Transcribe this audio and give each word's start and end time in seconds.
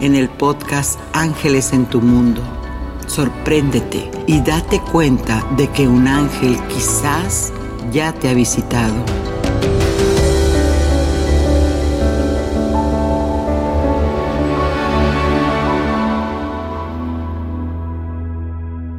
en 0.00 0.14
el 0.14 0.28
podcast 0.28 1.00
Ángeles 1.12 1.72
en 1.72 1.86
tu 1.86 2.00
Mundo. 2.00 2.42
Sorpréndete 3.06 4.10
y 4.26 4.40
date 4.40 4.80
cuenta 4.80 5.46
de 5.56 5.68
que 5.68 5.88
un 5.88 6.06
ángel 6.08 6.58
quizás 6.68 7.52
ya 7.92 8.12
te 8.12 8.28
ha 8.28 8.34
visitado. 8.34 8.94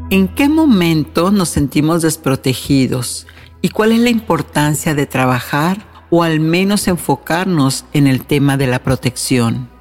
¿En 0.09 0.29
qué 0.29 0.47
momento 0.47 1.31
nos 1.31 1.49
sentimos 1.49 2.01
desprotegidos? 2.01 3.27
¿Y 3.61 3.69
cuál 3.69 3.91
es 3.91 3.99
la 3.99 4.09
importancia 4.09 4.95
de 4.95 5.05
trabajar 5.05 5.85
o 6.09 6.23
al 6.23 6.39
menos 6.39 6.87
enfocarnos 6.87 7.83
en 7.91 8.07
el 8.07 8.25
tema 8.25 8.55
de 8.55 8.67
la 8.67 8.79
protección? 8.79 9.76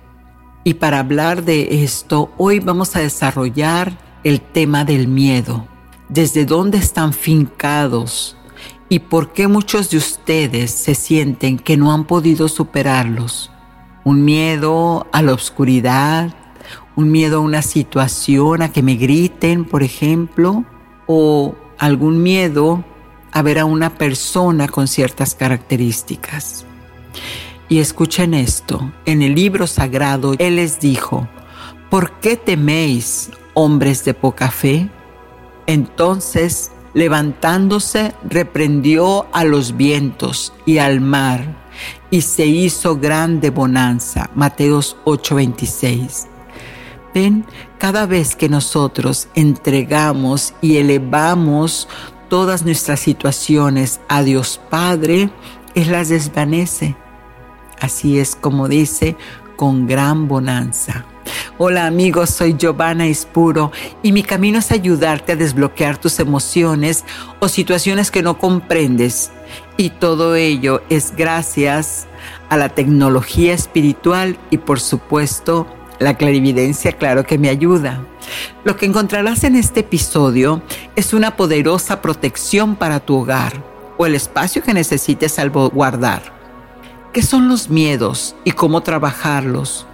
Y 0.66 0.74
para 0.74 0.98
hablar 0.98 1.44
de 1.44 1.84
esto, 1.84 2.32
hoy 2.36 2.58
vamos 2.58 2.96
a 2.96 2.98
desarrollar 2.98 3.96
el 4.24 4.40
tema 4.40 4.84
del 4.84 5.06
miedo. 5.06 5.68
¿Desde 6.08 6.44
dónde 6.44 6.78
están 6.78 7.12
fincados? 7.12 8.36
¿Y 8.88 8.98
por 8.98 9.32
qué 9.32 9.46
muchos 9.46 9.90
de 9.90 9.98
ustedes 9.98 10.72
se 10.72 10.96
sienten 10.96 11.56
que 11.56 11.76
no 11.76 11.92
han 11.92 12.04
podido 12.04 12.48
superarlos? 12.48 13.52
Un 14.02 14.24
miedo 14.24 15.06
a 15.12 15.22
la 15.22 15.34
oscuridad, 15.34 16.34
un 16.96 17.12
miedo 17.12 17.36
a 17.36 17.42
una 17.42 17.62
situación, 17.62 18.60
a 18.60 18.72
que 18.72 18.82
me 18.82 18.96
griten, 18.96 19.66
por 19.66 19.84
ejemplo, 19.84 20.64
o 21.06 21.54
algún 21.78 22.24
miedo 22.24 22.84
a 23.30 23.40
ver 23.40 23.60
a 23.60 23.66
una 23.66 23.94
persona 23.94 24.66
con 24.66 24.88
ciertas 24.88 25.36
características. 25.36 26.66
Y 27.68 27.80
escuchen 27.80 28.32
esto, 28.32 28.92
en 29.06 29.22
el 29.22 29.34
libro 29.34 29.66
sagrado 29.66 30.34
Él 30.38 30.56
les 30.56 30.78
dijo, 30.78 31.28
¿por 31.90 32.12
qué 32.20 32.36
teméis, 32.36 33.30
hombres 33.54 34.04
de 34.04 34.14
poca 34.14 34.52
fe? 34.52 34.88
Entonces, 35.66 36.70
levantándose, 36.94 38.14
reprendió 38.22 39.26
a 39.32 39.44
los 39.44 39.76
vientos 39.76 40.52
y 40.64 40.78
al 40.78 41.00
mar, 41.00 41.56
y 42.08 42.20
se 42.20 42.46
hizo 42.46 42.98
grande 42.98 43.50
bonanza. 43.50 44.30
Mateos 44.36 44.96
8:26. 45.04 46.28
Ven, 47.12 47.44
cada 47.78 48.06
vez 48.06 48.36
que 48.36 48.48
nosotros 48.48 49.26
entregamos 49.34 50.54
y 50.60 50.76
elevamos 50.76 51.88
todas 52.28 52.64
nuestras 52.64 53.00
situaciones 53.00 53.98
a 54.08 54.22
Dios 54.22 54.60
Padre, 54.70 55.30
Él 55.74 55.90
las 55.90 56.10
desvanece 56.10 56.94
Así 57.80 58.18
es 58.18 58.36
como 58.36 58.68
dice, 58.68 59.16
con 59.56 59.86
gran 59.86 60.28
bonanza. 60.28 61.04
Hola 61.58 61.86
amigos, 61.86 62.30
soy 62.30 62.54
Giovanna 62.56 63.06
Ispuro 63.06 63.72
y 64.02 64.12
mi 64.12 64.22
camino 64.22 64.58
es 64.58 64.70
ayudarte 64.70 65.32
a 65.32 65.36
desbloquear 65.36 65.98
tus 65.98 66.20
emociones 66.20 67.04
o 67.40 67.48
situaciones 67.48 68.10
que 68.10 68.22
no 68.22 68.38
comprendes. 68.38 69.32
Y 69.76 69.90
todo 69.90 70.34
ello 70.34 70.82
es 70.90 71.14
gracias 71.16 72.06
a 72.48 72.56
la 72.56 72.68
tecnología 72.68 73.54
espiritual 73.54 74.38
y 74.50 74.58
por 74.58 74.80
supuesto 74.80 75.66
la 75.98 76.14
clarividencia, 76.14 76.92
claro 76.92 77.24
que 77.24 77.38
me 77.38 77.48
ayuda. 77.48 78.04
Lo 78.64 78.76
que 78.76 78.86
encontrarás 78.86 79.44
en 79.44 79.56
este 79.56 79.80
episodio 79.80 80.62
es 80.94 81.14
una 81.14 81.36
poderosa 81.36 82.02
protección 82.02 82.76
para 82.76 83.00
tu 83.00 83.16
hogar 83.16 83.62
o 83.96 84.04
el 84.04 84.14
espacio 84.14 84.62
que 84.62 84.74
necesites 84.74 85.32
salvaguardar. 85.32 86.35
¿Qué 87.16 87.22
son 87.22 87.48
los 87.48 87.70
miedos 87.70 88.36
y 88.44 88.50
cómo 88.50 88.82
trabajarlos? 88.82 89.86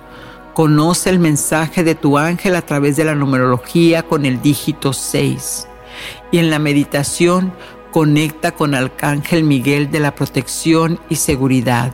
Conoce 0.54 1.08
el 1.08 1.20
mensaje 1.20 1.84
de 1.84 1.94
tu 1.94 2.18
ángel 2.18 2.56
a 2.56 2.62
través 2.62 2.96
de 2.96 3.04
la 3.04 3.14
numerología 3.14 4.02
con 4.02 4.26
el 4.26 4.42
dígito 4.42 4.92
6. 4.92 5.68
Y 6.32 6.38
en 6.38 6.50
la 6.50 6.58
meditación 6.58 7.52
conecta 7.92 8.50
con 8.50 8.74
Arcángel 8.74 9.44
Miguel 9.44 9.92
de 9.92 10.00
la 10.00 10.16
protección 10.16 10.98
y 11.08 11.14
seguridad. 11.14 11.92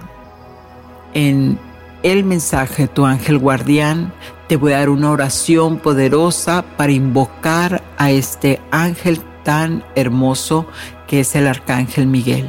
En 1.13 1.59
el 2.03 2.25
mensaje 2.25 2.85
de 2.85 2.89
tu 2.89 3.05
ángel 3.05 3.37
guardián 3.37 4.15
te 4.49 4.57
voy 4.57 4.73
a 4.73 4.79
dar 4.79 4.89
una 4.89 5.11
oración 5.11 5.77
poderosa 5.77 6.65
para 6.79 6.93
invocar 6.93 7.83
a 7.99 8.11
este 8.11 8.63
ángel 8.71 9.21
tan 9.45 9.85
hermoso 9.95 10.67
que 11.07 11.21
es 11.21 11.35
el 11.35 11.47
Arcángel 11.47 12.07
Miguel. 12.07 12.49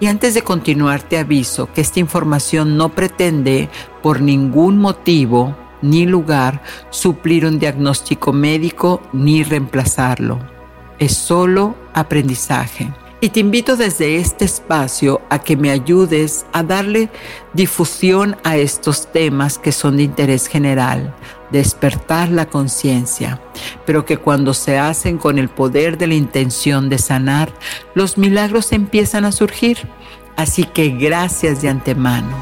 Y 0.00 0.06
antes 0.06 0.34
de 0.34 0.42
continuar 0.42 1.02
te 1.02 1.18
aviso 1.18 1.72
que 1.72 1.80
esta 1.80 2.00
información 2.00 2.76
no 2.76 2.90
pretende 2.90 3.68
por 4.02 4.20
ningún 4.20 4.78
motivo 4.78 5.56
ni 5.82 6.06
lugar 6.06 6.62
suplir 6.90 7.46
un 7.46 7.58
diagnóstico 7.58 8.32
médico 8.32 9.02
ni 9.12 9.42
reemplazarlo. 9.42 10.38
Es 10.98 11.16
solo 11.16 11.76
aprendizaje. 11.94 12.92
Y 13.20 13.30
te 13.30 13.40
invito 13.40 13.76
desde 13.76 14.16
este 14.16 14.44
espacio 14.44 15.20
a 15.28 15.40
que 15.40 15.56
me 15.56 15.70
ayudes 15.70 16.46
a 16.52 16.62
darle 16.62 17.10
difusión 17.52 18.36
a 18.44 18.56
estos 18.56 19.10
temas 19.10 19.58
que 19.58 19.72
son 19.72 19.96
de 19.96 20.04
interés 20.04 20.46
general, 20.46 21.16
despertar 21.50 22.28
la 22.28 22.46
conciencia, 22.46 23.40
pero 23.84 24.04
que 24.04 24.18
cuando 24.18 24.54
se 24.54 24.78
hacen 24.78 25.18
con 25.18 25.38
el 25.40 25.48
poder 25.48 25.98
de 25.98 26.06
la 26.06 26.14
intención 26.14 26.88
de 26.88 26.98
sanar, 26.98 27.52
los 27.94 28.18
milagros 28.18 28.70
empiezan 28.70 29.24
a 29.24 29.32
surgir. 29.32 29.78
Así 30.36 30.62
que 30.62 30.90
gracias 30.90 31.60
de 31.60 31.70
antemano. 31.70 32.36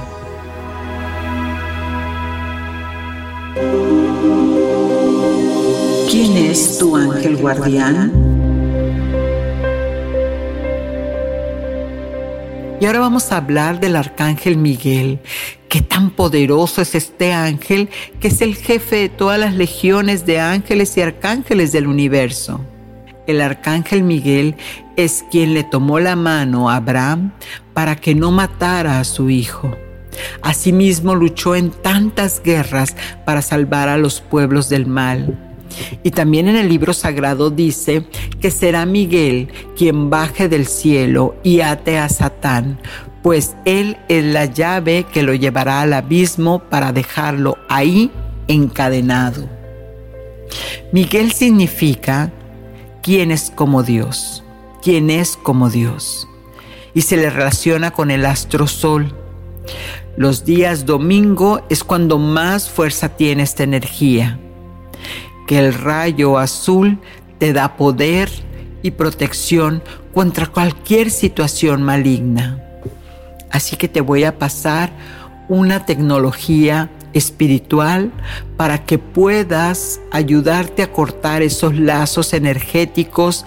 ¿Quién 6.10 6.36
es 6.36 6.76
tu 6.76 6.94
ángel 6.94 7.38
guardián? 7.38 8.35
Y 12.78 12.84
ahora 12.84 13.00
vamos 13.00 13.32
a 13.32 13.38
hablar 13.38 13.80
del 13.80 13.96
arcángel 13.96 14.58
Miguel. 14.58 15.20
Qué 15.70 15.80
tan 15.80 16.10
poderoso 16.10 16.82
es 16.82 16.94
este 16.94 17.32
ángel 17.32 17.88
que 18.20 18.28
es 18.28 18.42
el 18.42 18.54
jefe 18.54 18.96
de 18.96 19.08
todas 19.08 19.40
las 19.40 19.54
legiones 19.54 20.26
de 20.26 20.40
ángeles 20.40 20.94
y 20.98 21.00
arcángeles 21.00 21.72
del 21.72 21.86
universo. 21.86 22.60
El 23.26 23.40
arcángel 23.40 24.02
Miguel 24.02 24.56
es 24.96 25.24
quien 25.30 25.54
le 25.54 25.64
tomó 25.64 26.00
la 26.00 26.16
mano 26.16 26.68
a 26.68 26.76
Abraham 26.76 27.32
para 27.72 27.96
que 27.96 28.14
no 28.14 28.30
matara 28.30 29.00
a 29.00 29.04
su 29.04 29.30
hijo. 29.30 29.74
Asimismo 30.42 31.14
luchó 31.14 31.56
en 31.56 31.70
tantas 31.70 32.42
guerras 32.42 32.94
para 33.24 33.40
salvar 33.40 33.88
a 33.88 33.96
los 33.96 34.20
pueblos 34.20 34.68
del 34.68 34.86
mal. 34.86 35.45
Y 36.02 36.10
también 36.10 36.48
en 36.48 36.56
el 36.56 36.68
libro 36.68 36.92
sagrado 36.92 37.50
dice 37.50 38.04
que 38.40 38.50
será 38.50 38.86
Miguel 38.86 39.48
quien 39.76 40.10
baje 40.10 40.48
del 40.48 40.66
cielo 40.66 41.36
y 41.42 41.60
ate 41.60 41.98
a 41.98 42.08
Satán, 42.08 42.78
pues 43.22 43.56
él 43.64 43.96
es 44.08 44.24
la 44.24 44.44
llave 44.44 45.04
que 45.12 45.22
lo 45.22 45.34
llevará 45.34 45.80
al 45.80 45.92
abismo 45.92 46.60
para 46.60 46.92
dejarlo 46.92 47.58
ahí 47.68 48.10
encadenado. 48.48 49.48
Miguel 50.92 51.32
significa 51.32 52.32
quién 53.02 53.30
es 53.30 53.50
como 53.54 53.82
Dios, 53.82 54.44
quién 54.82 55.10
es 55.10 55.36
como 55.36 55.70
Dios. 55.70 56.28
Y 56.94 57.02
se 57.02 57.16
le 57.16 57.28
relaciona 57.30 57.90
con 57.90 58.10
el 58.10 58.24
astro 58.24 58.66
sol. 58.66 59.14
Los 60.16 60.44
días 60.44 60.86
domingo 60.86 61.60
es 61.68 61.84
cuando 61.84 62.18
más 62.18 62.70
fuerza 62.70 63.10
tiene 63.10 63.42
esta 63.42 63.64
energía. 63.64 64.38
Que 65.46 65.58
el 65.58 65.74
rayo 65.74 66.38
azul 66.38 66.98
te 67.38 67.52
da 67.52 67.76
poder 67.76 68.30
y 68.82 68.90
protección 68.92 69.82
contra 70.14 70.46
cualquier 70.46 71.10
situación 71.10 71.82
maligna. 71.82 72.62
Así 73.50 73.76
que 73.76 73.88
te 73.88 74.00
voy 74.00 74.24
a 74.24 74.38
pasar 74.38 74.90
una 75.48 75.86
tecnología 75.86 76.90
espiritual 77.12 78.12
para 78.56 78.84
que 78.84 78.98
puedas 78.98 80.00
ayudarte 80.12 80.82
a 80.82 80.92
cortar 80.92 81.42
esos 81.42 81.74
lazos 81.74 82.32
energéticos 82.32 83.44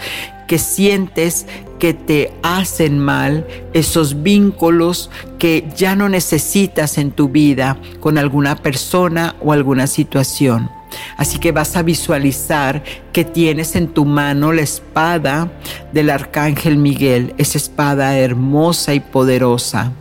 que 0.47 0.57
sientes 0.57 1.45
que 1.77 1.93
te 1.93 2.33
hacen 2.41 2.97
mal, 2.99 3.45
esos 3.73 4.23
vínculos 4.23 5.11
que 5.37 5.69
ya 5.77 5.95
no 5.95 6.09
necesitas 6.09 6.97
en 6.97 7.11
tu 7.11 7.29
vida 7.29 7.77
con 7.99 8.17
alguna 8.17 8.55
persona 8.55 9.35
o 9.41 9.53
alguna 9.53 9.87
situación. 9.87 10.78
Así 11.17 11.39
que 11.39 11.51
vas 11.51 11.75
a 11.75 11.83
visualizar 11.83 12.83
que 13.11 13.23
tienes 13.23 13.75
en 13.75 13.89
tu 13.89 14.05
mano 14.05 14.53
la 14.53 14.61
espada 14.61 15.51
del 15.93 16.09
arcángel 16.09 16.77
Miguel, 16.77 17.33
esa 17.37 17.57
espada 17.57 18.17
hermosa 18.17 18.93
y 18.93 18.99
poderosa. 18.99 19.91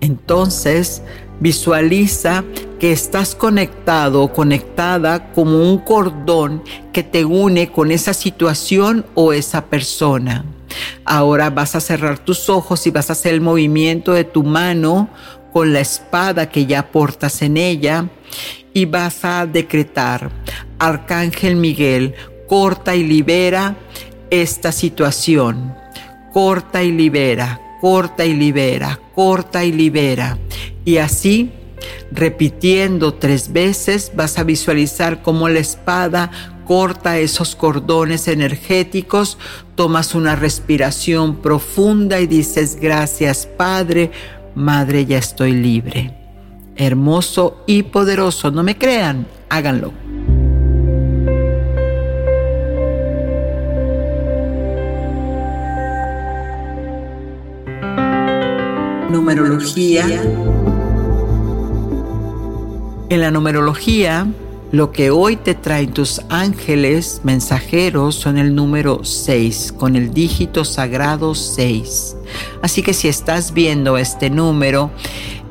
Entonces, 0.00 1.02
Visualiza 1.40 2.44
que 2.78 2.92
estás 2.92 3.34
conectado 3.34 4.22
o 4.22 4.32
conectada 4.32 5.32
como 5.32 5.58
un 5.62 5.78
cordón 5.78 6.62
que 6.92 7.02
te 7.02 7.24
une 7.24 7.70
con 7.70 7.90
esa 7.90 8.14
situación 8.14 9.04
o 9.14 9.32
esa 9.32 9.66
persona. 9.66 10.44
Ahora 11.04 11.50
vas 11.50 11.74
a 11.74 11.80
cerrar 11.80 12.18
tus 12.18 12.48
ojos 12.48 12.86
y 12.86 12.90
vas 12.90 13.10
a 13.10 13.14
hacer 13.14 13.34
el 13.34 13.40
movimiento 13.40 14.12
de 14.12 14.24
tu 14.24 14.42
mano 14.42 15.08
con 15.52 15.72
la 15.72 15.80
espada 15.80 16.48
que 16.48 16.66
ya 16.66 16.90
portas 16.90 17.42
en 17.42 17.56
ella 17.56 18.08
y 18.74 18.84
vas 18.84 19.24
a 19.24 19.46
decretar, 19.46 20.30
Arcángel 20.78 21.56
Miguel, 21.56 22.14
corta 22.48 22.94
y 22.94 23.04
libera 23.04 23.76
esta 24.30 24.72
situación. 24.72 25.74
Corta 26.32 26.82
y 26.82 26.90
libera, 26.90 27.60
corta 27.80 28.24
y 28.24 28.34
libera, 28.34 29.00
corta 29.14 29.64
y 29.64 29.72
libera. 29.72 30.36
Y 30.84 30.96
así, 30.96 31.52
repitiendo 32.10 33.14
tres 33.14 33.52
veces, 33.52 34.12
vas 34.14 34.38
a 34.38 34.44
visualizar 34.44 35.22
cómo 35.22 35.48
la 35.48 35.60
espada 35.60 36.30
corta 36.64 37.18
esos 37.18 37.54
cordones 37.54 38.26
energéticos, 38.26 39.38
tomas 39.76 40.14
una 40.14 40.34
respiración 40.34 41.36
profunda 41.36 42.20
y 42.20 42.26
dices, 42.26 42.78
gracias 42.80 43.46
Padre, 43.46 44.10
Madre, 44.54 45.04
ya 45.04 45.18
estoy 45.18 45.52
libre. 45.52 46.23
Hermoso 46.76 47.62
y 47.66 47.84
poderoso, 47.84 48.50
no 48.50 48.64
me 48.64 48.76
crean, 48.76 49.26
háganlo. 49.48 49.92
Numerología. 59.08 60.04
En 63.08 63.20
la 63.20 63.30
numerología, 63.30 64.26
lo 64.72 64.90
que 64.90 65.10
hoy 65.10 65.36
te 65.36 65.54
traen 65.54 65.92
tus 65.92 66.20
ángeles 66.30 67.20
mensajeros 67.22 68.16
son 68.16 68.38
el 68.38 68.56
número 68.56 69.04
6, 69.04 69.72
con 69.76 69.94
el 69.94 70.12
dígito 70.12 70.64
sagrado 70.64 71.36
6. 71.36 72.16
Así 72.60 72.82
que 72.82 72.92
si 72.92 73.06
estás 73.06 73.52
viendo 73.52 73.96
este 73.98 74.30
número 74.30 74.90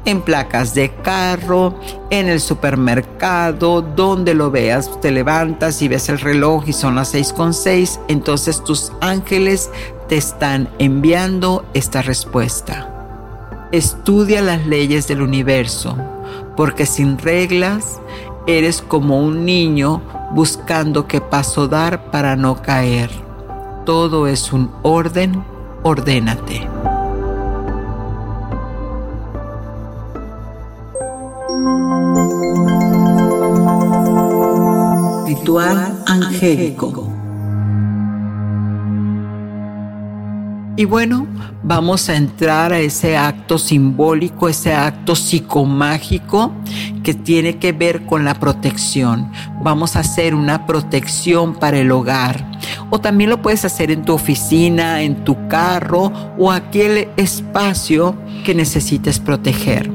en 0.05 0.21
placas 0.21 0.73
de 0.73 0.93
carro, 1.01 1.79
en 2.09 2.27
el 2.27 2.39
supermercado, 2.39 3.81
donde 3.81 4.33
lo 4.33 4.51
veas, 4.51 4.99
te 5.01 5.11
levantas 5.11 5.81
y 5.81 5.87
ves 5.87 6.09
el 6.09 6.19
reloj 6.19 6.63
y 6.67 6.73
son 6.73 6.95
las 6.95 7.09
6 7.09 7.33
con 7.33 7.53
6, 7.53 7.99
entonces 8.07 8.63
tus 8.63 8.91
ángeles 9.01 9.69
te 10.07 10.17
están 10.17 10.69
enviando 10.79 11.65
esta 11.73 12.01
respuesta. 12.01 12.89
Estudia 13.71 14.41
las 14.41 14.65
leyes 14.67 15.07
del 15.07 15.21
universo, 15.21 15.97
porque 16.55 16.85
sin 16.85 17.17
reglas 17.17 17.99
eres 18.45 18.81
como 18.81 19.19
un 19.19 19.45
niño 19.45 20.01
buscando 20.31 21.07
qué 21.07 21.21
paso 21.21 21.67
dar 21.67 22.11
para 22.11 22.35
no 22.35 22.61
caer. 22.61 23.09
Todo 23.85 24.27
es 24.27 24.53
un 24.53 24.71
orden, 24.83 25.43
ordénate. 25.83 26.67
Ritual 35.35 36.03
angélico. 36.05 37.11
Y 40.75 40.85
bueno, 40.85 41.25
vamos 41.63 42.07
a 42.07 42.15
entrar 42.15 42.71
a 42.71 42.77
ese 42.77 43.17
acto 43.17 43.57
simbólico, 43.57 44.47
ese 44.47 44.73
acto 44.73 45.15
psicomágico 45.15 46.51
que 47.03 47.15
tiene 47.15 47.57
que 47.57 47.71
ver 47.71 48.05
con 48.05 48.25
la 48.25 48.35
protección. 48.35 49.31
Vamos 49.63 49.95
a 49.95 50.01
hacer 50.01 50.35
una 50.35 50.67
protección 50.67 51.55
para 51.55 51.79
el 51.79 51.91
hogar. 51.91 52.51
O 52.91 52.99
también 52.99 53.31
lo 53.31 53.41
puedes 53.41 53.65
hacer 53.65 53.89
en 53.89 54.03
tu 54.03 54.13
oficina, 54.13 55.01
en 55.01 55.23
tu 55.23 55.47
carro 55.47 56.11
o 56.37 56.51
aquel 56.51 57.07
espacio 57.17 58.15
que 58.45 58.53
necesites 58.53 59.19
proteger. 59.19 59.92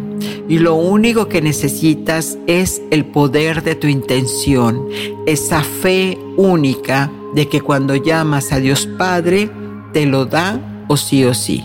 Y 0.49 0.59
lo 0.59 0.75
único 0.75 1.29
que 1.29 1.43
necesitas 1.43 2.39
es 2.47 2.83
el 2.91 3.05
poder 3.05 3.63
de 3.63 3.75
tu 3.75 3.87
intención, 3.87 4.87
esa 5.27 5.63
fe 5.63 6.19
única 6.37 7.11
de 7.35 7.49
que 7.49 7.61
cuando 7.61 7.95
llamas 7.95 8.53
a 8.53 8.59
Dios 8.59 8.87
Padre, 8.99 9.51
te 9.93 10.07
lo 10.07 10.25
da 10.25 10.85
o 10.89 10.97
sí 10.97 11.25
o 11.25 11.35
sí. 11.35 11.65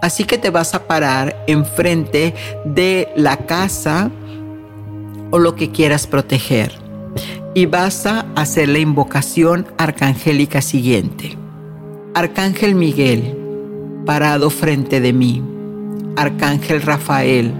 Así 0.00 0.24
que 0.24 0.38
te 0.38 0.50
vas 0.50 0.74
a 0.74 0.86
parar 0.86 1.44
enfrente 1.46 2.34
de 2.64 3.08
la 3.16 3.36
casa 3.36 4.10
o 5.30 5.38
lo 5.38 5.54
que 5.54 5.70
quieras 5.70 6.06
proteger 6.06 6.88
y 7.54 7.66
vas 7.66 8.06
a 8.06 8.26
hacer 8.36 8.68
la 8.68 8.78
invocación 8.78 9.66
arcangélica 9.78 10.62
siguiente. 10.62 11.36
Arcángel 12.14 12.74
Miguel, 12.74 13.36
parado 14.06 14.50
frente 14.50 15.00
de 15.00 15.12
mí. 15.12 15.42
Arcángel 16.16 16.82
Rafael, 16.82 17.52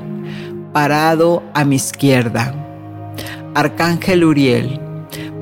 parado 0.72 1.42
a 1.54 1.64
mi 1.64 1.76
izquierda. 1.76 2.54
Arcángel 3.54 4.24
Uriel, 4.24 4.80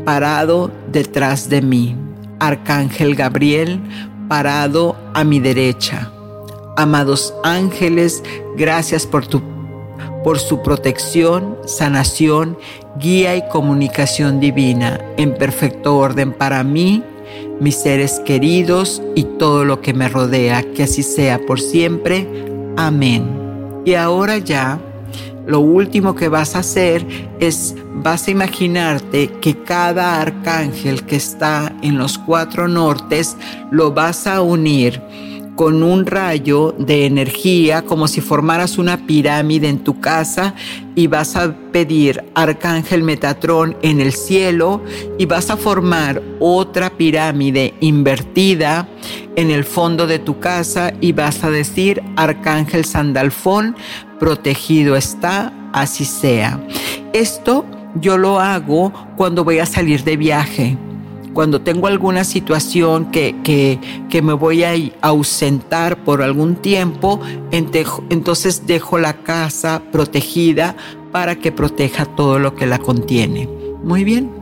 parado 0.05 0.71
detrás 0.91 1.49
de 1.49 1.63
mí. 1.63 1.97
Arcángel 2.39 3.15
Gabriel, 3.15 3.81
parado 4.29 4.97
a 5.15 5.25
mi 5.25 5.41
derecha. 5.41 6.11
Amados 6.77 7.35
ángeles, 7.43 8.23
gracias 8.57 9.07
por 9.07 9.27
tu 9.27 9.43
por 10.27 10.41
su 10.41 10.61
protección, 10.61 11.57
sanación, 11.67 12.59
guía 12.99 13.37
y 13.37 13.49
comunicación 13.49 14.41
divina 14.41 15.01
en 15.17 15.33
perfecto 15.35 15.97
orden 15.97 16.33
para 16.33 16.65
mí, 16.65 17.05
mis 17.61 17.77
seres 17.77 18.21
queridos 18.27 19.01
y 19.15 19.23
todo 19.23 19.65
lo 19.65 19.81
que 19.81 19.95
me 19.95 20.09
rodea. 20.09 20.65
Que 20.75 20.83
así 20.83 21.05
sea 21.05 21.39
por 21.39 21.61
siempre. 21.61 22.27
Amén. 22.77 23.83
Y 23.85 23.95
ahora 23.95 24.39
ya, 24.39 24.81
lo 25.47 25.61
último 25.61 26.15
que 26.15 26.29
vas 26.29 26.57
a 26.57 26.61
hacer 26.61 27.07
es, 27.39 27.75
vas 27.95 28.27
a 28.27 28.31
imaginarte 28.31 29.29
que 29.41 29.63
cada 29.63 30.21
arcángel 30.21 31.05
que 31.05 31.17
está 31.17 31.73
en 31.83 31.99
los 31.99 32.19
cuatro 32.19 32.69
nortes 32.69 33.37
lo 33.71 33.93
vas 33.93 34.27
a 34.27 34.43
unir 34.43 35.01
con 35.57 35.83
un 35.83 36.07
rayo 36.07 36.75
de 36.79 37.07
energía 37.07 37.83
como 37.83 38.07
si 38.07 38.21
formaras 38.21 38.79
una 38.79 39.07
pirámide 39.07 39.69
en 39.69 39.83
tu 39.83 40.01
casa 40.01 40.55
y 40.95 41.07
vas 41.07 41.35
a 41.35 41.57
pedir 41.73 42.23
Arcángel 42.35 43.03
Metatrón 43.03 43.77
en 43.83 44.01
el 44.01 44.13
cielo 44.13 44.83
y 45.19 45.25
vas 45.25 45.51
a 45.51 45.57
formar 45.57 46.23
otra 46.39 46.91
pirámide 46.91 47.75
invertida 47.81 48.87
en 49.35 49.51
el 49.51 49.65
fondo 49.65 50.07
de 50.07 50.19
tu 50.19 50.39
casa 50.39 50.93
y 51.01 51.13
vas 51.13 51.43
a 51.43 51.51
decir 51.51 52.03
Arcángel 52.17 52.85
Sandalfón, 52.85 53.77
protegido 54.21 54.95
está, 54.95 55.53
así 55.73 56.05
sea. 56.05 56.63
Esto 57.15 57.65
yo 57.95 58.19
lo 58.19 58.41
hago 58.41 58.93
cuando 59.17 59.43
voy 59.43 59.59
a 59.59 59.67
salir 59.67 60.05
de 60.05 60.17
viaje 60.19 60.77
cuando 61.37 61.61
tengo 61.61 61.87
alguna 61.87 62.25
situación 62.25 63.11
que, 63.11 63.35
que, 63.45 64.23
me 64.23 64.33
voy 64.33 64.65
a 64.65 64.73
ausentar 65.03 66.03
por 66.03 66.23
algún 66.23 66.57
tiempo, 66.57 67.21
entonces 67.51 68.67
dejo 68.67 68.97
la 68.97 69.19
casa 69.23 69.83
protegida 69.93 70.75
para 71.13 71.37
que 71.37 71.53
proteja 71.53 72.07
todo 72.07 72.39
lo 72.39 72.55
que 72.55 72.65
la 72.65 72.79
contiene. 72.79 73.51
Muy 73.83 74.03
bien. 74.03 74.36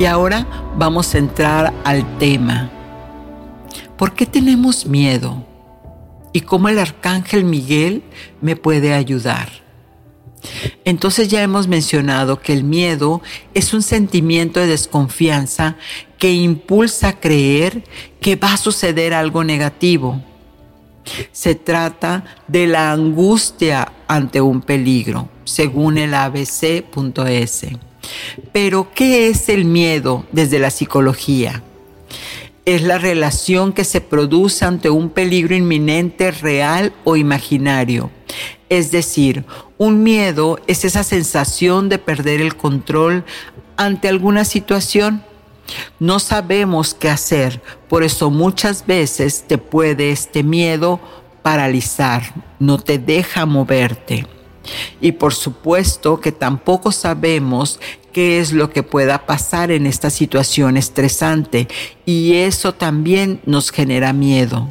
Y 0.00 0.06
ahora 0.06 0.46
vamos 0.78 1.14
a 1.14 1.18
entrar 1.18 1.74
al 1.84 2.16
tema. 2.16 2.70
¿Por 3.98 4.14
qué 4.14 4.24
tenemos 4.24 4.86
miedo? 4.86 5.44
¿Y 6.32 6.40
cómo 6.40 6.70
el 6.70 6.78
arcángel 6.78 7.44
Miguel 7.44 8.02
me 8.40 8.56
puede 8.56 8.94
ayudar? 8.94 9.50
Entonces 10.86 11.28
ya 11.28 11.42
hemos 11.42 11.68
mencionado 11.68 12.40
que 12.40 12.54
el 12.54 12.64
miedo 12.64 13.20
es 13.52 13.74
un 13.74 13.82
sentimiento 13.82 14.58
de 14.58 14.68
desconfianza 14.68 15.76
que 16.16 16.32
impulsa 16.32 17.08
a 17.08 17.20
creer 17.20 17.84
que 18.22 18.36
va 18.36 18.54
a 18.54 18.56
suceder 18.56 19.12
algo 19.12 19.44
negativo. 19.44 20.18
Se 21.30 21.54
trata 21.54 22.24
de 22.48 22.66
la 22.66 22.90
angustia 22.90 23.92
ante 24.08 24.40
un 24.40 24.62
peligro, 24.62 25.28
según 25.44 25.98
el 25.98 26.14
abc.es. 26.14 27.66
Pero, 28.52 28.88
¿qué 28.94 29.28
es 29.28 29.48
el 29.48 29.64
miedo 29.64 30.24
desde 30.32 30.58
la 30.58 30.70
psicología? 30.70 31.62
Es 32.64 32.82
la 32.82 32.98
relación 32.98 33.72
que 33.72 33.84
se 33.84 34.00
produce 34.00 34.64
ante 34.64 34.90
un 34.90 35.10
peligro 35.10 35.54
inminente 35.54 36.30
real 36.30 36.92
o 37.04 37.16
imaginario. 37.16 38.10
Es 38.68 38.90
decir, 38.90 39.44
un 39.78 40.02
miedo 40.02 40.58
es 40.66 40.84
esa 40.84 41.02
sensación 41.02 41.88
de 41.88 41.98
perder 41.98 42.40
el 42.40 42.56
control 42.56 43.24
ante 43.76 44.08
alguna 44.08 44.44
situación. 44.44 45.24
No 45.98 46.18
sabemos 46.18 46.94
qué 46.94 47.08
hacer, 47.08 47.62
por 47.88 48.02
eso 48.02 48.30
muchas 48.30 48.86
veces 48.86 49.44
te 49.46 49.58
puede 49.58 50.10
este 50.10 50.42
miedo 50.42 51.00
paralizar, 51.42 52.34
no 52.58 52.78
te 52.78 52.98
deja 52.98 53.46
moverte. 53.46 54.26
Y 55.00 55.12
por 55.12 55.34
supuesto 55.34 56.20
que 56.20 56.32
tampoco 56.32 56.92
sabemos 56.92 57.80
qué 58.12 58.40
es 58.40 58.52
lo 58.52 58.70
que 58.70 58.82
pueda 58.82 59.26
pasar 59.26 59.70
en 59.70 59.86
esta 59.86 60.10
situación 60.10 60.76
estresante 60.76 61.68
y 62.04 62.34
eso 62.34 62.74
también 62.74 63.40
nos 63.46 63.70
genera 63.70 64.12
miedo. 64.12 64.68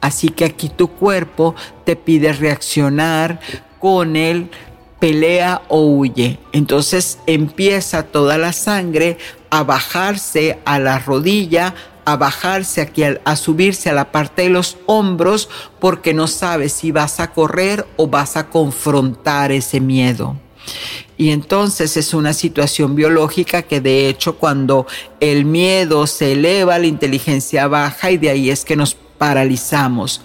Así 0.00 0.28
que 0.28 0.44
aquí 0.44 0.68
tu 0.68 0.88
cuerpo 0.88 1.54
te 1.84 1.96
pide 1.96 2.32
reaccionar 2.32 3.40
con 3.78 4.16
el 4.16 4.50
pelea 4.98 5.62
o 5.68 5.80
huye. 5.86 6.38
Entonces 6.52 7.18
empieza 7.26 8.04
toda 8.04 8.36
la 8.38 8.52
sangre 8.52 9.18
a 9.50 9.62
bajarse 9.62 10.58
a 10.64 10.78
la 10.78 10.98
rodilla, 10.98 11.74
a 12.04 12.16
bajarse 12.16 12.80
aquí, 12.80 13.02
a, 13.02 13.36
subirse 13.36 13.90
a 13.90 13.94
la 13.94 14.12
parte 14.12 14.42
de 14.42 14.50
los 14.50 14.78
hombros, 14.86 15.48
porque 15.80 16.14
no 16.14 16.26
sabes 16.26 16.72
si 16.72 16.92
vas 16.92 17.20
a 17.20 17.32
correr 17.32 17.86
o 17.96 18.06
vas 18.06 18.36
a 18.36 18.48
confrontar 18.48 19.52
ese 19.52 19.80
miedo. 19.80 20.36
Y 21.16 21.30
entonces 21.30 21.96
es 21.96 22.14
una 22.14 22.32
situación 22.32 22.94
biológica 22.94 23.62
que 23.62 23.80
de 23.80 24.08
hecho 24.08 24.36
cuando 24.36 24.86
el 25.20 25.44
miedo 25.44 26.06
se 26.06 26.32
eleva, 26.32 26.78
la 26.78 26.86
inteligencia 26.86 27.68
baja 27.68 28.10
y 28.10 28.16
de 28.16 28.30
ahí 28.30 28.50
es 28.50 28.64
que 28.64 28.76
nos 28.76 28.96
paralizamos. 29.18 30.20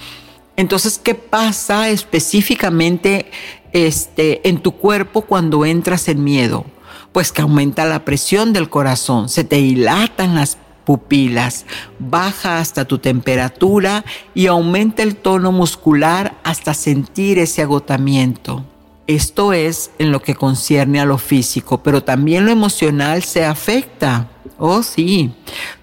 Entonces, 0.56 1.00
¿qué 1.02 1.16
pasa 1.16 1.90
específicamente 1.90 3.32
este, 3.72 4.48
en 4.50 4.60
tu 4.60 4.74
cuerpo 4.74 5.22
cuando 5.22 5.64
entras 5.64 6.10
en 6.10 6.24
miedo? 6.24 6.66
Pues 7.14 7.32
que 7.32 7.42
aumenta 7.42 7.86
la 7.86 8.04
presión 8.04 8.52
del 8.52 8.70
corazón, 8.70 9.30
se 9.30 9.44
te 9.44 9.56
dilatan 9.58 10.36
las 10.36 10.58
pupilas, 10.90 11.68
baja 12.00 12.58
hasta 12.58 12.84
tu 12.84 12.98
temperatura 12.98 14.04
y 14.34 14.48
aumenta 14.48 15.04
el 15.04 15.18
tono 15.18 15.52
muscular 15.52 16.40
hasta 16.44 16.74
sentir 16.74 17.38
ese 17.38 17.62
agotamiento. 17.62 18.66
Esto 19.06 19.54
es 19.54 19.92
en 20.00 20.12
lo 20.12 20.24
que 20.24 20.34
concierne 20.34 21.00
a 21.00 21.06
lo 21.06 21.20
físico, 21.20 21.84
pero 21.84 22.02
también 22.02 22.44
lo 22.48 22.52
emocional 22.52 23.22
se 23.22 23.46
afecta. 23.46 24.32
Oh, 24.58 24.82
sí, 24.82 25.32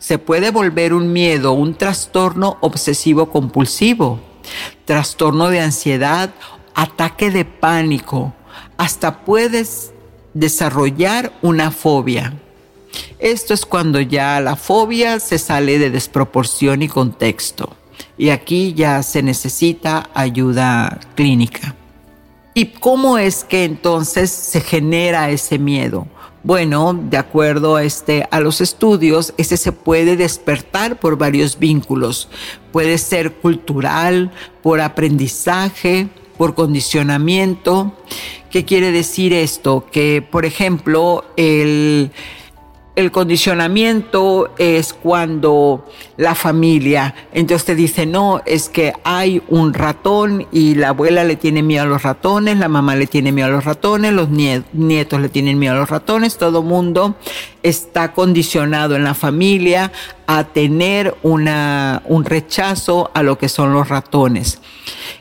se 0.00 0.18
puede 0.18 0.50
volver 0.50 0.92
un 0.92 1.12
miedo, 1.12 1.52
un 1.52 1.76
trastorno 1.76 2.56
obsesivo 2.60 3.30
compulsivo, 3.30 4.18
trastorno 4.86 5.50
de 5.50 5.60
ansiedad, 5.60 6.34
ataque 6.74 7.30
de 7.30 7.44
pánico, 7.44 8.34
hasta 8.76 9.20
puedes 9.24 9.92
desarrollar 10.34 11.32
una 11.42 11.70
fobia. 11.70 12.34
Esto 13.18 13.54
es 13.54 13.64
cuando 13.64 14.00
ya 14.00 14.40
la 14.40 14.56
fobia 14.56 15.20
se 15.20 15.38
sale 15.38 15.78
de 15.78 15.90
desproporción 15.90 16.82
y 16.82 16.88
contexto. 16.88 17.74
Y 18.18 18.28
aquí 18.28 18.74
ya 18.74 19.02
se 19.02 19.22
necesita 19.22 20.10
ayuda 20.14 21.00
clínica. 21.14 21.74
¿Y 22.52 22.66
cómo 22.66 23.18
es 23.18 23.44
que 23.44 23.64
entonces 23.64 24.30
se 24.30 24.60
genera 24.60 25.30
ese 25.30 25.58
miedo? 25.58 26.06
Bueno, 26.42 26.94
de 26.94 27.16
acuerdo 27.16 27.76
a, 27.76 27.82
este, 27.82 28.28
a 28.30 28.40
los 28.40 28.60
estudios, 28.60 29.34
ese 29.36 29.56
se 29.56 29.72
puede 29.72 30.16
despertar 30.16 31.00
por 31.00 31.18
varios 31.18 31.58
vínculos. 31.58 32.28
Puede 32.70 32.98
ser 32.98 33.32
cultural, 33.32 34.30
por 34.62 34.80
aprendizaje, 34.80 36.08
por 36.38 36.54
condicionamiento. 36.54 37.92
¿Qué 38.50 38.64
quiere 38.64 38.92
decir 38.92 39.32
esto? 39.32 39.86
Que, 39.90 40.22
por 40.22 40.44
ejemplo, 40.44 41.24
el 41.36 42.12
el 42.96 43.12
condicionamiento 43.12 44.54
es 44.56 44.94
cuando 44.94 45.86
la 46.16 46.34
familia, 46.34 47.14
entonces 47.34 47.66
te 47.66 47.74
dice, 47.74 48.06
no, 48.06 48.40
es 48.46 48.70
que 48.70 48.94
hay 49.04 49.42
un 49.48 49.74
ratón 49.74 50.46
y 50.50 50.76
la 50.76 50.88
abuela 50.88 51.22
le 51.22 51.36
tiene 51.36 51.62
miedo 51.62 51.82
a 51.82 51.86
los 51.86 52.02
ratones, 52.02 52.56
la 52.56 52.68
mamá 52.68 52.96
le 52.96 53.06
tiene 53.06 53.32
miedo 53.32 53.48
a 53.48 53.50
los 53.50 53.66
ratones, 53.66 54.14
los 54.14 54.30
nietos 54.30 55.20
le 55.20 55.28
tienen 55.28 55.58
miedo 55.58 55.74
a 55.74 55.78
los 55.78 55.90
ratones, 55.90 56.38
todo 56.38 56.62
mundo 56.62 57.16
está 57.62 58.14
condicionado 58.14 58.96
en 58.96 59.04
la 59.04 59.12
familia 59.12 59.92
a 60.26 60.44
tener 60.44 61.14
una, 61.22 62.02
un 62.06 62.24
rechazo 62.24 63.10
a 63.12 63.22
lo 63.22 63.36
que 63.36 63.50
son 63.50 63.74
los 63.74 63.90
ratones. 63.90 64.58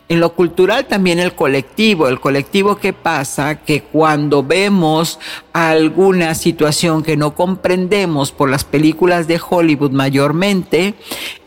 En 0.08 0.20
lo 0.20 0.34
cultural 0.34 0.86
también 0.86 1.18
el 1.18 1.34
colectivo, 1.34 2.08
el 2.08 2.20
colectivo 2.20 2.76
que 2.76 2.94
pasa 2.94 3.56
que 3.56 3.82
cuando 3.82 4.44
vemos 4.44 5.20
alguna 5.52 6.36
situación 6.36 7.02
que 7.02 7.18
no 7.18 7.34
comprendemos 7.34 8.32
por 8.32 8.52
las 8.52 8.64
películas 8.64 9.28
de 9.28 9.42
Hollywood 9.50 9.90
mayormente, 9.90 10.94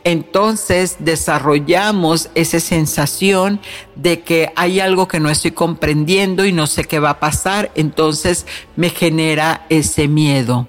entonces 0.02 0.96
desarrollamos 0.98 2.30
esa 2.34 2.58
sensación 2.58 3.60
de 3.94 4.22
que 4.22 4.50
hay 4.56 4.80
algo 4.80 5.06
que 5.06 5.20
no 5.20 5.30
estoy 5.30 5.52
comprendiendo 5.52 6.44
y 6.44 6.52
no 6.52 6.66
sé 6.66 6.82
qué 6.82 6.98
va 6.98 7.10
a 7.10 7.20
pasar, 7.20 7.70
entonces 7.76 8.44
me 8.74 8.90
genera 8.90 9.66
ese 9.68 10.08
miedo. 10.08 10.66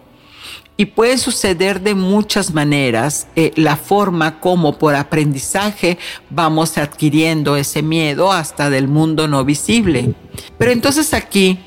Y 0.80 0.86
puede 0.86 1.18
suceder 1.18 1.82
de 1.82 1.94
muchas 1.94 2.54
maneras 2.54 3.28
eh, 3.36 3.52
la 3.58 3.76
forma 3.76 4.40
como 4.40 4.80
por 4.80 4.96
aprendizaje 4.96 5.98
vamos 6.30 6.78
adquiriendo 6.78 7.58
ese 7.58 7.82
miedo 7.82 8.32
hasta 8.32 8.70
del 8.70 8.88
mundo 8.88 9.28
no 9.28 9.44
visible. 9.44 10.14
Pero 10.58 10.72
entonces 10.72 11.14
aquí, 11.14 11.60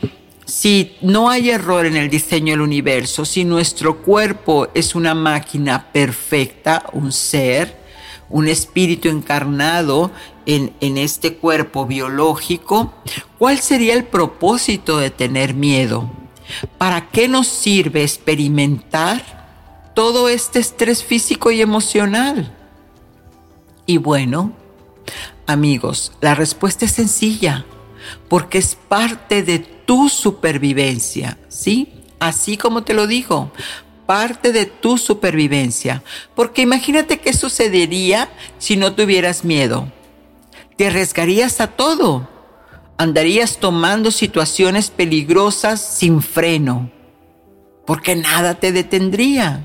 si 0.47 0.97
no 1.03 1.29
hay 1.29 1.51
error 1.51 1.85
en 1.85 1.99
el 1.99 2.09
diseño 2.09 2.55
del 2.55 2.63
universo, 2.63 3.27
si 3.27 3.45
nuestro 3.45 3.99
cuerpo 3.99 4.69
es 4.73 4.95
una 4.95 5.15
máquina 5.15 5.93
perfecta, 5.93 6.87
un 6.95 7.13
ser, 7.13 7.77
un 8.31 8.49
espíritu 8.49 9.11
encarnado 9.11 10.11
en, 10.47 10.73
en, 10.81 10.97
este 10.97 11.35
cuerpo 11.35 11.85
biológico, 11.85 12.95
¿cuál 13.37 13.59
sería 13.59 13.93
el 13.93 14.05
propósito 14.05 14.97
de 14.97 15.11
tener 15.11 15.53
miedo? 15.53 16.22
¿Para 16.79 17.09
qué 17.09 17.29
nos 17.29 17.47
sirve 17.47 18.03
experimentar 18.03 19.91
todo 19.95 20.29
este 20.29 20.59
estrés 20.59 21.05
físico 21.05 21.51
y 21.51 21.61
emocional? 21.61 22.55
Y 23.87 23.99
bueno, 23.99 24.53
amigos, 25.47 26.13
la 26.21 26.35
respuesta 26.35 26.85
es 26.85 26.93
sencilla, 26.93 27.65
porque 28.29 28.59
es 28.59 28.75
parte 28.75 29.43
de 29.43 29.59
tu 29.59 30.09
supervivencia, 30.09 31.39
¿sí? 31.49 31.93
Así 32.21 32.57
como 32.57 32.85
te 32.85 32.95
lo 32.95 33.07
digo, 33.07 33.51
parte 34.07 34.53
de 34.53 34.67
tu 34.67 34.99
supervivencia. 34.99 36.03
Porque 36.35 36.63
imagínate 36.63 37.19
qué 37.19 37.33
sucedería 37.33 38.29
si 38.59 38.77
no 38.77 38.95
tuvieras 38.95 39.45
miedo. 39.45 39.91
Te 40.77 40.87
arriesgarías 40.87 41.61
a 41.61 41.69
todo 41.69 42.29
andarías 42.99 43.59
tomando 43.59 44.11
situaciones 44.11 44.91
peligrosas 44.91 45.81
sin 45.81 46.23
freno. 46.23 46.91
porque 47.85 48.15
nada 48.15 48.55
te 48.55 48.71
detendría. 48.71 49.65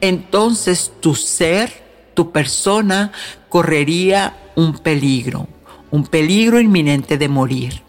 Entonces 0.00 0.92
tu 1.00 1.14
ser, 1.14 1.70
tu 2.14 2.32
persona, 2.32 3.12
correría 3.50 4.34
un 4.56 4.78
peligro, 4.78 5.46
un 5.90 6.06
peligro 6.06 6.58
inminente 6.58 7.18
de 7.18 7.28
morir. 7.28 7.82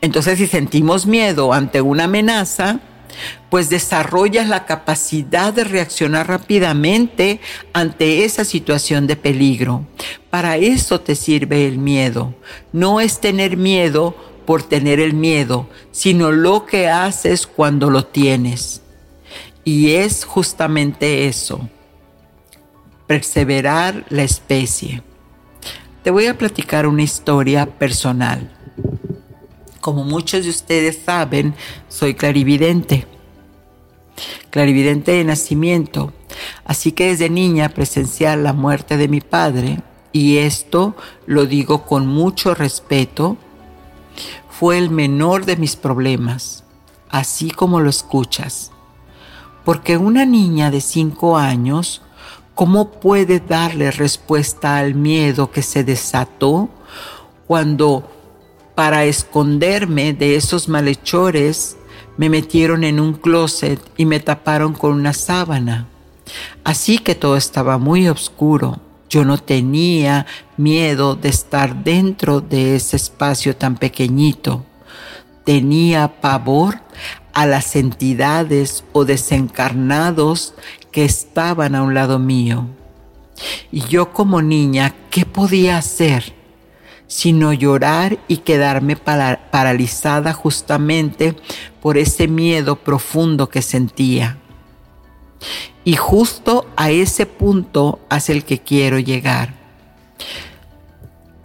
Entonces 0.00 0.38
si 0.38 0.48
sentimos 0.48 1.06
miedo 1.06 1.52
ante 1.52 1.80
una 1.80 2.04
amenaza, 2.04 2.80
pues 3.50 3.70
desarrollas 3.70 4.48
la 4.48 4.66
capacidad 4.66 5.52
de 5.52 5.64
reaccionar 5.64 6.28
rápidamente 6.28 7.40
ante 7.72 8.24
esa 8.24 8.44
situación 8.44 9.06
de 9.06 9.16
peligro. 9.16 9.86
Para 10.30 10.56
eso 10.56 11.00
te 11.00 11.14
sirve 11.14 11.66
el 11.66 11.78
miedo. 11.78 12.34
No 12.72 13.00
es 13.00 13.20
tener 13.20 13.56
miedo 13.56 14.16
por 14.46 14.62
tener 14.62 15.00
el 15.00 15.14
miedo, 15.14 15.68
sino 15.90 16.32
lo 16.32 16.66
que 16.66 16.88
haces 16.88 17.46
cuando 17.46 17.90
lo 17.90 18.04
tienes. 18.04 18.82
Y 19.64 19.92
es 19.92 20.24
justamente 20.24 21.26
eso, 21.26 21.68
perseverar 23.06 24.04
la 24.10 24.22
especie. 24.22 25.02
Te 26.02 26.10
voy 26.10 26.26
a 26.26 26.36
platicar 26.36 26.86
una 26.86 27.02
historia 27.02 27.64
personal. 27.64 28.50
Como 29.84 30.02
muchos 30.02 30.44
de 30.44 30.48
ustedes 30.48 30.98
saben, 31.04 31.54
soy 31.90 32.14
clarividente. 32.14 33.06
Clarividente 34.48 35.12
de 35.12 35.24
nacimiento. 35.24 36.10
Así 36.64 36.92
que 36.92 37.08
desde 37.08 37.28
niña 37.28 37.68
presenciar 37.68 38.38
la 38.38 38.54
muerte 38.54 38.96
de 38.96 39.08
mi 39.08 39.20
padre, 39.20 39.82
y 40.10 40.38
esto 40.38 40.96
lo 41.26 41.44
digo 41.44 41.84
con 41.84 42.06
mucho 42.06 42.54
respeto, 42.54 43.36
fue 44.48 44.78
el 44.78 44.88
menor 44.88 45.44
de 45.44 45.58
mis 45.58 45.76
problemas, 45.76 46.64
así 47.10 47.50
como 47.50 47.80
lo 47.80 47.90
escuchas. 47.90 48.72
Porque 49.66 49.98
una 49.98 50.24
niña 50.24 50.70
de 50.70 50.80
cinco 50.80 51.36
años, 51.36 52.00
¿cómo 52.54 52.90
puede 52.90 53.38
darle 53.38 53.90
respuesta 53.90 54.78
al 54.78 54.94
miedo 54.94 55.50
que 55.50 55.60
se 55.60 55.84
desató 55.84 56.70
cuando 57.46 58.08
para 58.74 59.04
esconderme 59.04 60.12
de 60.12 60.36
esos 60.36 60.68
malhechores 60.68 61.76
me 62.16 62.28
metieron 62.28 62.84
en 62.84 63.00
un 63.00 63.14
closet 63.14 63.80
y 63.96 64.06
me 64.06 64.20
taparon 64.20 64.72
con 64.72 64.92
una 64.92 65.12
sábana? 65.12 65.88
Así 66.62 66.98
que 66.98 67.14
todo 67.14 67.36
estaba 67.36 67.78
muy 67.78 68.08
oscuro 68.08 68.80
yo 69.14 69.24
no 69.24 69.38
tenía 69.38 70.26
miedo 70.56 71.14
de 71.14 71.28
estar 71.28 71.84
dentro 71.84 72.40
de 72.40 72.74
ese 72.74 72.96
espacio 72.96 73.54
tan 73.54 73.76
pequeñito. 73.76 74.64
Tenía 75.44 76.20
pavor 76.20 76.80
a 77.32 77.46
las 77.46 77.76
entidades 77.76 78.82
o 78.92 79.04
desencarnados 79.04 80.54
que 80.90 81.04
estaban 81.04 81.76
a 81.76 81.84
un 81.84 81.94
lado 81.94 82.18
mío. 82.18 82.66
Y 83.70 83.82
yo 83.82 84.12
como 84.12 84.42
niña, 84.42 84.92
¿qué 85.10 85.24
podía 85.24 85.78
hacer? 85.78 86.34
Sino 87.14 87.52
llorar 87.52 88.18
y 88.26 88.38
quedarme 88.38 88.96
paralizada 88.96 90.32
justamente 90.32 91.36
por 91.80 91.96
ese 91.96 92.26
miedo 92.26 92.74
profundo 92.74 93.48
que 93.48 93.62
sentía. 93.62 94.38
Y 95.84 95.94
justo 95.94 96.66
a 96.74 96.90
ese 96.90 97.26
punto 97.26 98.00
hacia 98.10 98.34
el 98.34 98.42
que 98.42 98.58
quiero 98.58 98.98
llegar. 98.98 99.54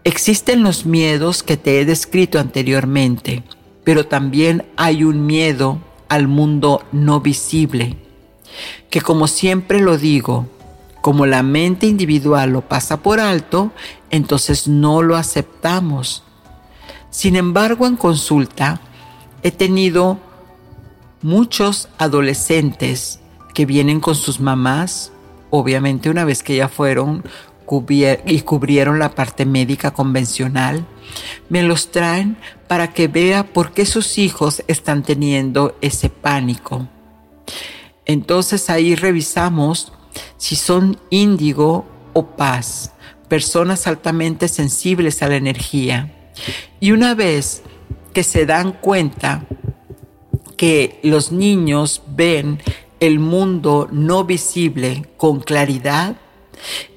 Existen 0.03 0.63
los 0.63 0.87
miedos 0.87 1.43
que 1.43 1.55
te 1.55 1.79
he 1.79 1.85
descrito 1.85 2.39
anteriormente, 2.39 3.43
pero 3.83 4.07
también 4.07 4.65
hay 4.75 5.03
un 5.03 5.27
miedo 5.27 5.79
al 6.07 6.27
mundo 6.27 6.83
no 6.91 7.21
visible, 7.21 7.95
que 8.89 9.01
como 9.01 9.27
siempre 9.27 9.81
lo 9.81 9.99
digo, 9.99 10.47
como 11.01 11.25
la 11.25 11.43
mente 11.43 11.87
individual 11.87 12.51
lo 12.51 12.61
pasa 12.61 13.01
por 13.01 13.19
alto, 13.19 13.71
entonces 14.09 14.67
no 14.67 15.01
lo 15.01 15.15
aceptamos. 15.15 16.23
Sin 17.09 17.35
embargo, 17.35 17.87
en 17.87 17.95
consulta 17.95 18.81
he 19.43 19.51
tenido 19.51 20.19
muchos 21.21 21.89
adolescentes 21.97 23.19
que 23.53 23.65
vienen 23.65 23.99
con 23.99 24.15
sus 24.15 24.39
mamás, 24.39 25.11
obviamente 25.49 26.09
una 26.09 26.25
vez 26.25 26.43
que 26.43 26.55
ya 26.55 26.67
fueron 26.67 27.23
y 28.25 28.41
cubrieron 28.41 28.99
la 28.99 29.13
parte 29.13 29.45
médica 29.45 29.91
convencional, 29.91 30.85
me 31.49 31.61
los 31.61 31.91
traen 31.91 32.37
para 32.67 32.93
que 32.93 33.07
vea 33.07 33.45
por 33.45 33.73
qué 33.73 33.85
sus 33.85 34.17
hijos 34.17 34.63
están 34.67 35.03
teniendo 35.03 35.77
ese 35.81 36.09
pánico. 36.09 36.87
Entonces 38.05 38.69
ahí 38.69 38.95
revisamos 38.95 39.93
si 40.37 40.55
son 40.55 40.99
índigo 41.09 41.85
o 42.13 42.25
paz, 42.25 42.93
personas 43.27 43.87
altamente 43.87 44.47
sensibles 44.47 45.21
a 45.21 45.27
la 45.27 45.35
energía. 45.35 46.31
Y 46.79 46.91
una 46.91 47.15
vez 47.15 47.61
que 48.13 48.23
se 48.23 48.45
dan 48.45 48.73
cuenta 48.73 49.45
que 50.57 50.99
los 51.03 51.31
niños 51.31 52.01
ven 52.07 52.59
el 52.99 53.19
mundo 53.19 53.87
no 53.91 54.25
visible 54.25 55.05
con 55.17 55.39
claridad, 55.39 56.17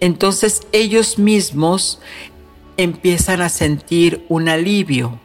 entonces 0.01 0.63
ellos 0.73 1.19
mismos 1.19 2.01
empiezan 2.77 3.43
a 3.43 3.49
sentir 3.49 4.25
un 4.29 4.49
alivio 4.49 5.21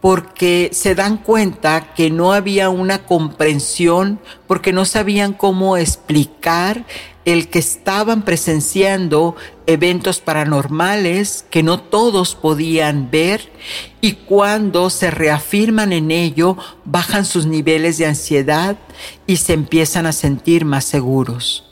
porque 0.00 0.70
se 0.72 0.94
dan 0.94 1.16
cuenta 1.16 1.92
que 1.94 2.10
no 2.10 2.32
había 2.32 2.70
una 2.70 3.04
comprensión, 3.04 4.20
porque 4.46 4.72
no 4.72 4.84
sabían 4.84 5.32
cómo 5.32 5.76
explicar 5.76 6.84
el 7.32 7.48
que 7.48 7.58
estaban 7.58 8.22
presenciando 8.22 9.36
eventos 9.66 10.20
paranormales 10.20 11.44
que 11.50 11.62
no 11.62 11.78
todos 11.78 12.34
podían 12.34 13.10
ver 13.10 13.52
y 14.00 14.12
cuando 14.12 14.88
se 14.88 15.10
reafirman 15.10 15.92
en 15.92 16.10
ello 16.10 16.56
bajan 16.86 17.26
sus 17.26 17.44
niveles 17.44 17.98
de 17.98 18.06
ansiedad 18.06 18.78
y 19.26 19.36
se 19.36 19.52
empiezan 19.52 20.06
a 20.06 20.12
sentir 20.12 20.64
más 20.64 20.86
seguros. 20.86 21.64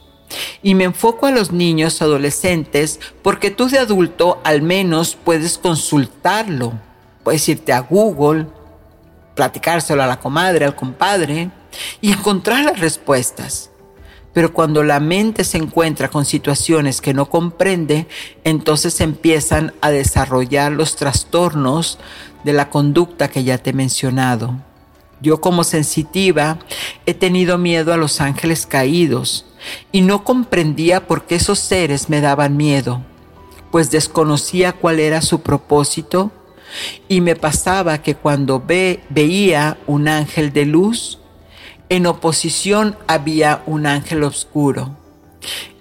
Y 0.62 0.74
me 0.74 0.84
enfoco 0.84 1.24
a 1.24 1.30
los 1.30 1.52
niños 1.52 2.02
adolescentes 2.02 3.00
porque 3.22 3.50
tú 3.50 3.70
de 3.70 3.78
adulto 3.78 4.40
al 4.44 4.60
menos 4.60 5.16
puedes 5.16 5.56
consultarlo. 5.56 6.74
Puedes 7.24 7.48
irte 7.48 7.72
a 7.72 7.80
Google, 7.80 8.46
platicárselo 9.34 10.02
a 10.02 10.06
la 10.06 10.20
comadre, 10.20 10.66
al 10.66 10.76
compadre 10.76 11.50
y 12.02 12.12
encontrar 12.12 12.62
las 12.64 12.78
respuestas. 12.78 13.70
Pero 14.36 14.52
cuando 14.52 14.82
la 14.82 15.00
mente 15.00 15.44
se 15.44 15.56
encuentra 15.56 16.10
con 16.10 16.26
situaciones 16.26 17.00
que 17.00 17.14
no 17.14 17.30
comprende, 17.30 18.06
entonces 18.44 19.00
empiezan 19.00 19.72
a 19.80 19.88
desarrollar 19.88 20.72
los 20.72 20.94
trastornos 20.94 21.98
de 22.44 22.52
la 22.52 22.68
conducta 22.68 23.28
que 23.28 23.44
ya 23.44 23.56
te 23.56 23.70
he 23.70 23.72
mencionado. 23.72 24.54
Yo 25.22 25.40
como 25.40 25.64
sensitiva 25.64 26.58
he 27.06 27.14
tenido 27.14 27.56
miedo 27.56 27.94
a 27.94 27.96
los 27.96 28.20
ángeles 28.20 28.66
caídos 28.66 29.46
y 29.90 30.02
no 30.02 30.22
comprendía 30.22 31.06
por 31.06 31.24
qué 31.24 31.36
esos 31.36 31.58
seres 31.58 32.10
me 32.10 32.20
daban 32.20 32.58
miedo, 32.58 33.00
pues 33.70 33.90
desconocía 33.90 34.74
cuál 34.74 35.00
era 35.00 35.22
su 35.22 35.40
propósito 35.40 36.30
y 37.08 37.22
me 37.22 37.36
pasaba 37.36 38.02
que 38.02 38.14
cuando 38.14 38.60
ve, 38.60 39.02
veía 39.08 39.78
un 39.86 40.08
ángel 40.08 40.52
de 40.52 40.66
luz, 40.66 41.20
en 41.88 42.06
oposición 42.06 42.96
había 43.06 43.62
un 43.66 43.86
ángel 43.86 44.24
oscuro. 44.24 44.96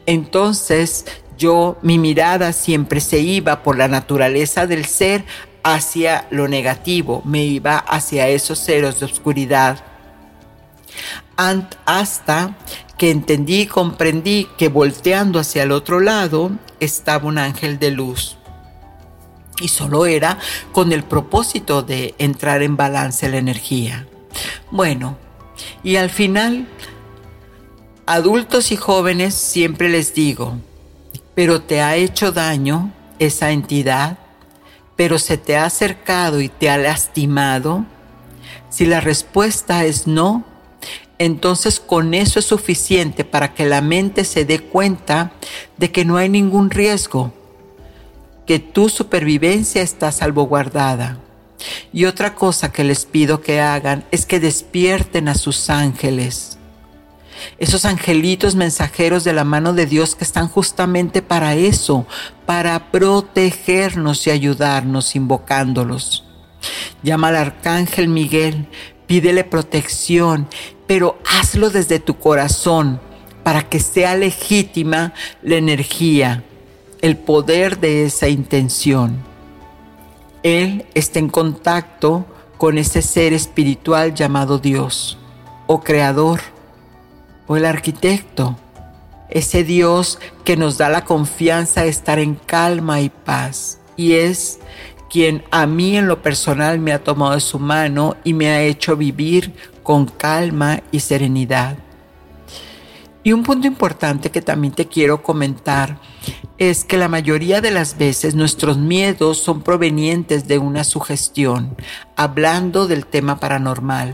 Entonces 0.05 1.05
yo, 1.37 1.77
mi 1.81 1.97
mirada 1.97 2.53
siempre 2.53 3.01
se 3.01 3.19
iba 3.19 3.63
por 3.63 3.77
la 3.77 3.87
naturaleza 3.87 4.67
del 4.67 4.85
ser 4.85 5.25
hacia 5.63 6.27
lo 6.29 6.47
negativo, 6.47 7.21
me 7.25 7.43
iba 7.43 7.77
hacia 7.77 8.27
esos 8.29 8.63
ceros 8.63 8.99
de 8.99 9.05
oscuridad. 9.05 9.83
hasta 11.85 12.55
que 12.97 13.11
entendí 13.11 13.61
y 13.61 13.65
comprendí 13.65 14.47
que 14.57 14.69
volteando 14.69 15.39
hacia 15.39 15.63
el 15.63 15.73
otro 15.73 15.99
lado 15.99 16.51
estaba 16.79 17.27
un 17.27 17.37
ángel 17.37 17.77
de 17.77 17.91
luz. 17.91 18.37
Y 19.59 19.67
solo 19.67 20.05
era 20.05 20.37
con 20.71 20.93
el 20.93 21.03
propósito 21.03 21.81
de 21.81 22.15
entrar 22.19 22.61
en 22.61 22.77
balance 22.77 23.27
la 23.27 23.37
energía. 23.37 24.07
Bueno, 24.71 25.17
y 25.83 25.95
al 25.95 26.09
final, 26.09 26.67
adultos 28.05 28.71
y 28.71 28.75
jóvenes 28.75 29.33
siempre 29.33 29.89
les 29.89 30.13
digo, 30.13 30.57
pero 31.33 31.61
te 31.61 31.81
ha 31.81 31.95
hecho 31.95 32.31
daño 32.31 32.91
esa 33.19 33.51
entidad, 33.51 34.17
pero 34.95 35.19
se 35.19 35.37
te 35.37 35.57
ha 35.57 35.65
acercado 35.65 36.41
y 36.41 36.49
te 36.49 36.69
ha 36.69 36.77
lastimado. 36.77 37.85
Si 38.69 38.85
la 38.85 39.01
respuesta 39.01 39.85
es 39.85 40.07
no, 40.07 40.45
entonces 41.17 41.79
con 41.79 42.13
eso 42.13 42.39
es 42.39 42.45
suficiente 42.45 43.23
para 43.23 43.53
que 43.53 43.65
la 43.65 43.81
mente 43.81 44.25
se 44.25 44.45
dé 44.45 44.59
cuenta 44.59 45.31
de 45.77 45.91
que 45.91 46.05
no 46.05 46.17
hay 46.17 46.29
ningún 46.29 46.69
riesgo, 46.69 47.33
que 48.45 48.59
tu 48.59 48.89
supervivencia 48.89 49.81
está 49.81 50.11
salvaguardada. 50.11 51.19
Y 51.93 52.05
otra 52.05 52.35
cosa 52.35 52.71
que 52.71 52.83
les 52.83 53.05
pido 53.05 53.41
que 53.41 53.61
hagan 53.61 54.05
es 54.11 54.25
que 54.25 54.39
despierten 54.39 55.27
a 55.27 55.35
sus 55.35 55.69
ángeles. 55.69 56.57
esos 57.57 57.83
angelitos 57.85 58.55
mensajeros 58.55 59.23
de 59.23 59.33
la 59.33 59.43
mano 59.43 59.73
de 59.73 59.85
Dios 59.85 60.15
que 60.15 60.23
están 60.23 60.47
justamente 60.47 61.21
para 61.21 61.55
eso, 61.55 62.07
para 62.45 62.91
protegernos 62.91 64.25
y 64.25 64.31
ayudarnos 64.31 65.15
invocándolos. 65.15 66.23
Llama 67.03 67.27
al 67.29 67.35
arcángel 67.35 68.07
Miguel, 68.07 68.67
pídele 69.05 69.43
protección, 69.43 70.47
pero 70.87 71.19
hazlo 71.29 71.69
desde 71.69 71.99
tu 71.99 72.17
corazón 72.17 72.99
para 73.43 73.69
que 73.69 73.79
sea 73.79 74.15
legítima 74.15 75.13
la 75.43 75.55
energía, 75.55 76.43
el 77.01 77.17
poder 77.17 77.79
de 77.79 78.05
esa 78.05 78.27
intención. 78.27 79.34
Él 80.45 80.85
está 80.93 81.17
en 81.17 81.29
contacto 81.29 82.23
con 82.59 82.77
ese 82.77 83.01
ser 83.01 83.33
espiritual 83.33 84.13
llamado 84.13 84.59
Dios 84.59 85.17
o 85.65 85.81
Creador 85.81 86.39
o 87.47 87.57
el 87.57 87.65
arquitecto, 87.65 88.55
ese 89.31 89.63
Dios 89.63 90.19
que 90.43 90.55
nos 90.55 90.77
da 90.77 90.89
la 90.89 91.03
confianza 91.03 91.81
de 91.81 91.89
estar 91.89 92.19
en 92.19 92.35
calma 92.35 93.01
y 93.01 93.09
paz. 93.09 93.79
Y 93.97 94.13
es 94.13 94.59
quien 95.09 95.43
a 95.49 95.65
mí 95.65 95.97
en 95.97 96.07
lo 96.07 96.21
personal 96.21 96.77
me 96.77 96.93
ha 96.93 97.03
tomado 97.03 97.33
de 97.33 97.41
su 97.41 97.57
mano 97.57 98.15
y 98.23 98.35
me 98.35 98.49
ha 98.49 98.61
hecho 98.61 98.95
vivir 98.95 99.51
con 99.81 100.05
calma 100.05 100.83
y 100.91 100.99
serenidad. 100.99 101.75
Y 103.23 103.33
un 103.33 103.41
punto 103.41 103.65
importante 103.65 104.29
que 104.29 104.43
también 104.43 104.75
te 104.75 104.85
quiero 104.85 105.23
comentar 105.23 105.97
es 106.57 106.85
que 106.85 106.97
la 106.97 107.09
mayoría 107.09 107.59
de 107.59 107.71
las 107.71 107.97
veces 107.97 108.35
nuestros 108.35 108.77
miedos 108.77 109.39
son 109.39 109.61
provenientes 109.61 110.47
de 110.47 110.57
una 110.57 110.83
sugestión, 110.83 111.75
hablando 112.15 112.87
del 112.87 113.05
tema 113.05 113.39
paranormal. 113.39 114.13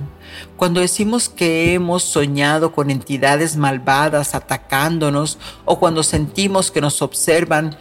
Cuando 0.58 0.80
decimos 0.80 1.30
que 1.30 1.74
hemos 1.74 2.04
soñado 2.04 2.72
con 2.72 2.90
entidades 2.90 3.58
malvadas 3.58 4.34
atacándonos 4.34 5.38
o 5.66 5.80
cuando 5.80 6.04
sentimos 6.04 6.72
que 6.72 6.82
nos 6.82 7.02
observan, 7.02 7.78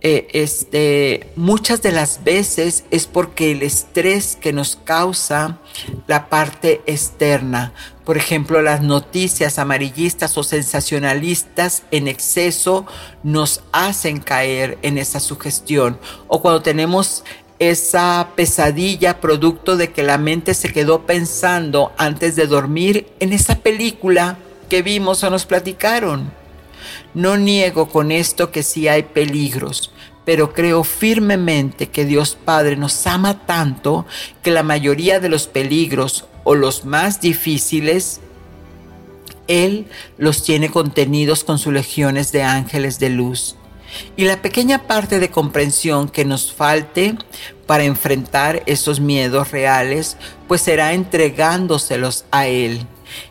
eh, 0.00 0.28
este, 0.32 1.32
muchas 1.34 1.82
de 1.82 1.90
las 1.90 2.22
veces 2.22 2.84
es 2.92 3.06
porque 3.06 3.50
el 3.50 3.62
estrés 3.62 4.36
que 4.36 4.52
nos 4.52 4.76
causa 4.76 5.58
la 6.06 6.28
parte 6.28 6.82
externa, 6.86 7.72
por 8.08 8.16
ejemplo, 8.16 8.62
las 8.62 8.80
noticias 8.80 9.58
amarillistas 9.58 10.38
o 10.38 10.42
sensacionalistas 10.42 11.82
en 11.90 12.08
exceso 12.08 12.86
nos 13.22 13.60
hacen 13.70 14.20
caer 14.20 14.78
en 14.80 14.96
esa 14.96 15.20
sugestión, 15.20 15.98
o 16.26 16.40
cuando 16.40 16.62
tenemos 16.62 17.22
esa 17.58 18.30
pesadilla 18.34 19.20
producto 19.20 19.76
de 19.76 19.92
que 19.92 20.02
la 20.02 20.16
mente 20.16 20.54
se 20.54 20.72
quedó 20.72 21.04
pensando 21.04 21.92
antes 21.98 22.34
de 22.34 22.46
dormir 22.46 23.08
en 23.20 23.34
esa 23.34 23.56
película 23.56 24.38
que 24.70 24.80
vimos 24.80 25.22
o 25.22 25.28
nos 25.28 25.44
platicaron. 25.44 26.32
No 27.12 27.36
niego 27.36 27.90
con 27.90 28.10
esto 28.10 28.50
que 28.50 28.62
sí 28.62 28.88
hay 28.88 29.02
peligros, 29.02 29.92
pero 30.24 30.54
creo 30.54 30.82
firmemente 30.82 31.90
que 31.90 32.06
Dios 32.06 32.38
Padre 32.42 32.76
nos 32.76 33.06
ama 33.06 33.44
tanto 33.44 34.06
que 34.42 34.50
la 34.50 34.62
mayoría 34.62 35.20
de 35.20 35.28
los 35.28 35.46
peligros 35.46 36.24
o 36.48 36.54
los 36.54 36.86
más 36.86 37.20
difíciles, 37.20 38.20
Él 39.48 39.86
los 40.16 40.42
tiene 40.42 40.70
contenidos 40.70 41.44
con 41.44 41.58
sus 41.58 41.74
legiones 41.74 42.32
de 42.32 42.42
ángeles 42.42 42.98
de 42.98 43.10
luz. 43.10 43.54
Y 44.16 44.24
la 44.24 44.40
pequeña 44.40 44.86
parte 44.86 45.20
de 45.20 45.30
comprensión 45.30 46.08
que 46.08 46.24
nos 46.24 46.50
falte 46.50 47.18
para 47.66 47.84
enfrentar 47.84 48.62
esos 48.64 48.98
miedos 48.98 49.50
reales, 49.50 50.16
pues 50.46 50.62
será 50.62 50.94
entregándoselos 50.94 52.24
a 52.30 52.46
Él 52.46 52.86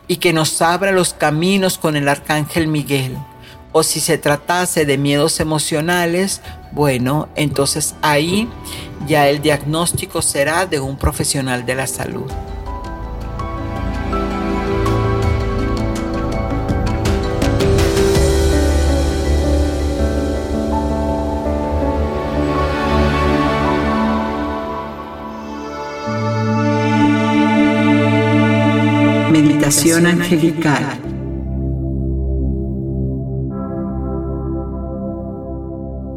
y 0.06 0.18
que 0.18 0.32
nos 0.32 0.62
abra 0.62 0.92
los 0.92 1.12
caminos 1.12 1.76
con 1.76 1.96
el 1.96 2.06
Arcángel 2.06 2.68
Miguel 2.68 3.16
o 3.72 3.82
si 3.82 3.98
se 3.98 4.16
tratase 4.16 4.84
de 4.84 4.96
miedos 4.96 5.40
emocionales, 5.40 6.40
bueno, 6.70 7.28
entonces 7.34 7.96
ahí 8.00 8.48
ya 9.08 9.28
el 9.28 9.42
diagnóstico 9.42 10.22
será 10.22 10.66
de 10.66 10.78
un 10.78 10.96
profesional 10.96 11.66
de 11.66 11.74
la 11.74 11.88
salud. 11.88 12.30
Meditación 29.68 30.06
angelical 30.06 30.98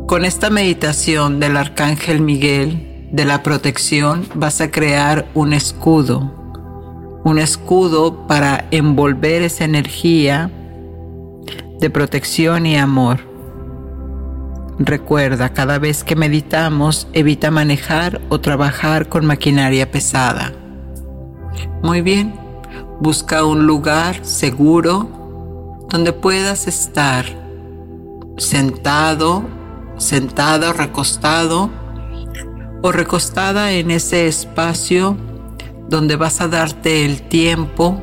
Con 0.07 0.23
esta 0.23 0.49
meditación 0.49 1.41
del 1.41 1.57
Arcángel 1.57 2.21
Miguel, 2.21 3.09
de 3.11 3.25
la 3.25 3.43
protección, 3.43 4.25
vas 4.35 4.61
a 4.61 4.71
crear 4.71 5.27
un 5.33 5.51
escudo, 5.51 6.31
un 7.25 7.39
escudo 7.39 8.25
para 8.25 8.69
envolver 8.71 9.41
esa 9.41 9.65
energía 9.65 10.49
de 11.81 11.89
protección 11.89 12.65
y 12.65 12.77
amor. 12.77 13.19
Recuerda, 14.79 15.49
cada 15.49 15.77
vez 15.77 16.05
que 16.05 16.15
meditamos, 16.15 17.09
evita 17.11 17.51
manejar 17.51 18.21
o 18.29 18.39
trabajar 18.39 19.09
con 19.09 19.25
maquinaria 19.25 19.91
pesada. 19.91 20.53
Muy 21.83 22.01
bien, 22.01 22.40
busca 23.01 23.43
un 23.43 23.67
lugar 23.67 24.23
seguro 24.23 25.09
donde 25.89 26.13
puedas 26.13 26.67
estar 26.67 27.25
sentado 28.37 29.43
sentado, 30.01 30.73
recostado 30.73 31.69
o 32.81 32.91
recostada 32.91 33.71
en 33.71 33.91
ese 33.91 34.27
espacio 34.27 35.15
donde 35.87 36.15
vas 36.15 36.41
a 36.41 36.47
darte 36.47 37.05
el 37.05 37.21
tiempo 37.21 38.01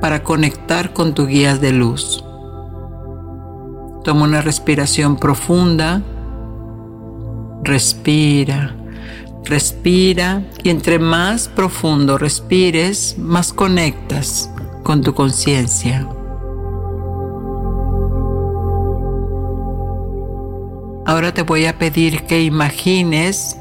para 0.00 0.24
conectar 0.24 0.92
con 0.92 1.14
tu 1.14 1.26
guía 1.26 1.56
de 1.56 1.72
luz. 1.72 2.24
Toma 4.04 4.24
una 4.24 4.40
respiración 4.40 5.16
profunda, 5.16 6.02
respira, 7.62 8.74
respira 9.44 10.42
y 10.62 10.70
entre 10.70 10.98
más 10.98 11.48
profundo 11.48 12.18
respires, 12.18 13.16
más 13.18 13.52
conectas 13.52 14.50
con 14.82 15.02
tu 15.02 15.14
conciencia. 15.14 16.08
Ahora 21.06 21.32
te 21.32 21.42
voy 21.42 21.64
a 21.64 21.78
pedir 21.78 22.24
que 22.24 22.42
imagines 22.42 23.56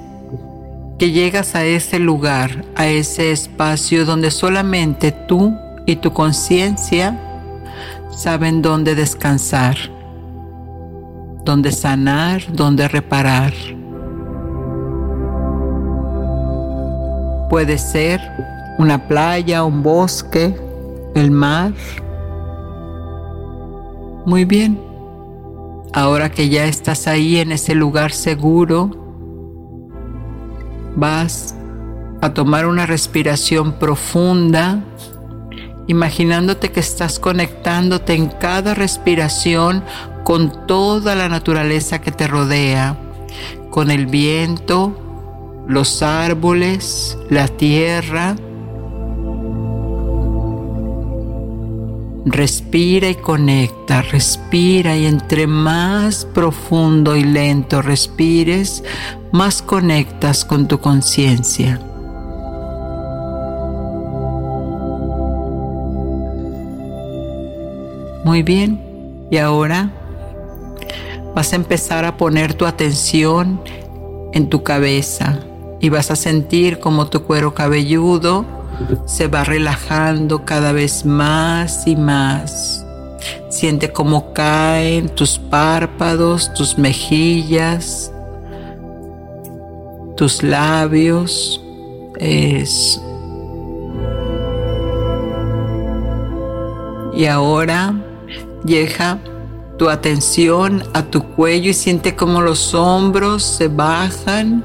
que 1.00 1.12
llegas 1.12 1.56
a 1.56 1.64
ese 1.64 2.00
lugar, 2.00 2.66
a 2.76 2.88
ese 2.88 3.32
espacio 3.32 4.06
donde 4.06 4.32
solamente 4.32 5.12
tú 5.12 5.54
y 5.86 5.98
tu 5.98 6.12
conciencia 6.12 7.18
saben 8.12 8.62
dónde 8.62 8.96
descansar, 8.96 9.78
dónde 11.46 11.72
sanar, 11.72 12.42
dónde 12.52 12.88
reparar. 12.88 13.54
Puede 17.50 17.78
ser 17.78 18.20
una 18.78 19.08
playa, 19.08 19.64
un 19.64 19.82
bosque, 19.84 20.56
el 21.16 21.32
mar. 21.32 21.74
Muy 24.26 24.46
bien. 24.46 24.80
Ahora 25.94 26.30
que 26.30 26.50
ya 26.50 26.66
estás 26.66 27.08
ahí 27.08 27.38
en 27.38 27.52
ese 27.52 27.74
lugar 27.74 28.12
seguro, 28.12 28.92
vas 30.96 31.56
a 32.22 32.34
tomar 32.34 32.68
una 32.68 32.86
respiración 32.86 33.74
profunda, 33.74 34.84
imaginándote 35.88 36.72
que 36.72 36.82
estás 36.82 37.20
conectándote 37.20 38.14
en 38.14 38.28
cada 38.28 38.74
respiración 38.74 39.84
con 40.24 40.68
toda 40.68 41.16
la 41.16 41.30
naturaleza 41.30 42.02
que 42.02 42.12
te 42.12 42.28
rodea, 42.28 42.98
con 43.70 43.90
el 43.90 44.08
viento, 44.08 45.07
los 45.68 46.02
árboles, 46.02 47.18
la 47.30 47.48
tierra, 47.48 48.36
Respira 52.30 53.10
y 53.10 53.16
conecta, 53.16 54.02
respira 54.02 54.98
y 54.98 55.06
entre 55.06 55.48
más 55.48 56.26
profundo 56.26 57.16
y 57.16 57.24
lento 57.24 57.82
respires, 57.82 58.84
más 59.32 59.62
conectas 59.62 60.44
con 60.44 60.68
tu 60.68 60.80
conciencia. 60.80 61.80
Muy 68.26 68.44
bien, 68.44 68.82
y 69.32 69.38
ahora 69.38 69.90
vas 71.34 71.54
a 71.54 71.56
empezar 71.56 72.04
a 72.04 72.18
poner 72.18 72.56
tu 72.56 72.66
atención 72.66 73.62
en 74.34 74.50
tu 74.50 74.64
cabeza 74.64 75.40
y 75.80 75.90
vas 75.90 76.12
a 76.12 76.16
sentir 76.16 76.80
como 76.80 77.08
tu 77.08 77.24
cuero 77.24 77.54
cabelludo 77.54 78.46
se 79.06 79.28
va 79.28 79.44
relajando 79.44 80.46
cada 80.46 80.72
vez 80.72 81.06
más 81.06 81.88
y 81.88 81.96
más. 81.96 82.86
Siente 83.50 83.92
cómo 83.92 84.34
caen 84.34 85.10
tus 85.10 85.38
párpados, 85.38 86.54
tus 86.54 86.78
mejillas, 86.78 88.12
tus 90.16 90.44
labios. 90.44 91.62
Eso. 92.20 93.04
Y 97.16 97.26
ahora 97.26 97.96
llega 98.64 99.20
tu 99.78 99.90
atención 99.90 100.84
a 100.94 101.04
tu 101.04 101.24
cuello 101.24 101.72
y 101.72 101.74
siente 101.74 102.16
como 102.16 102.42
los 102.42 102.74
hombros 102.74 103.44
se 103.44 103.68
bajan 103.68 104.64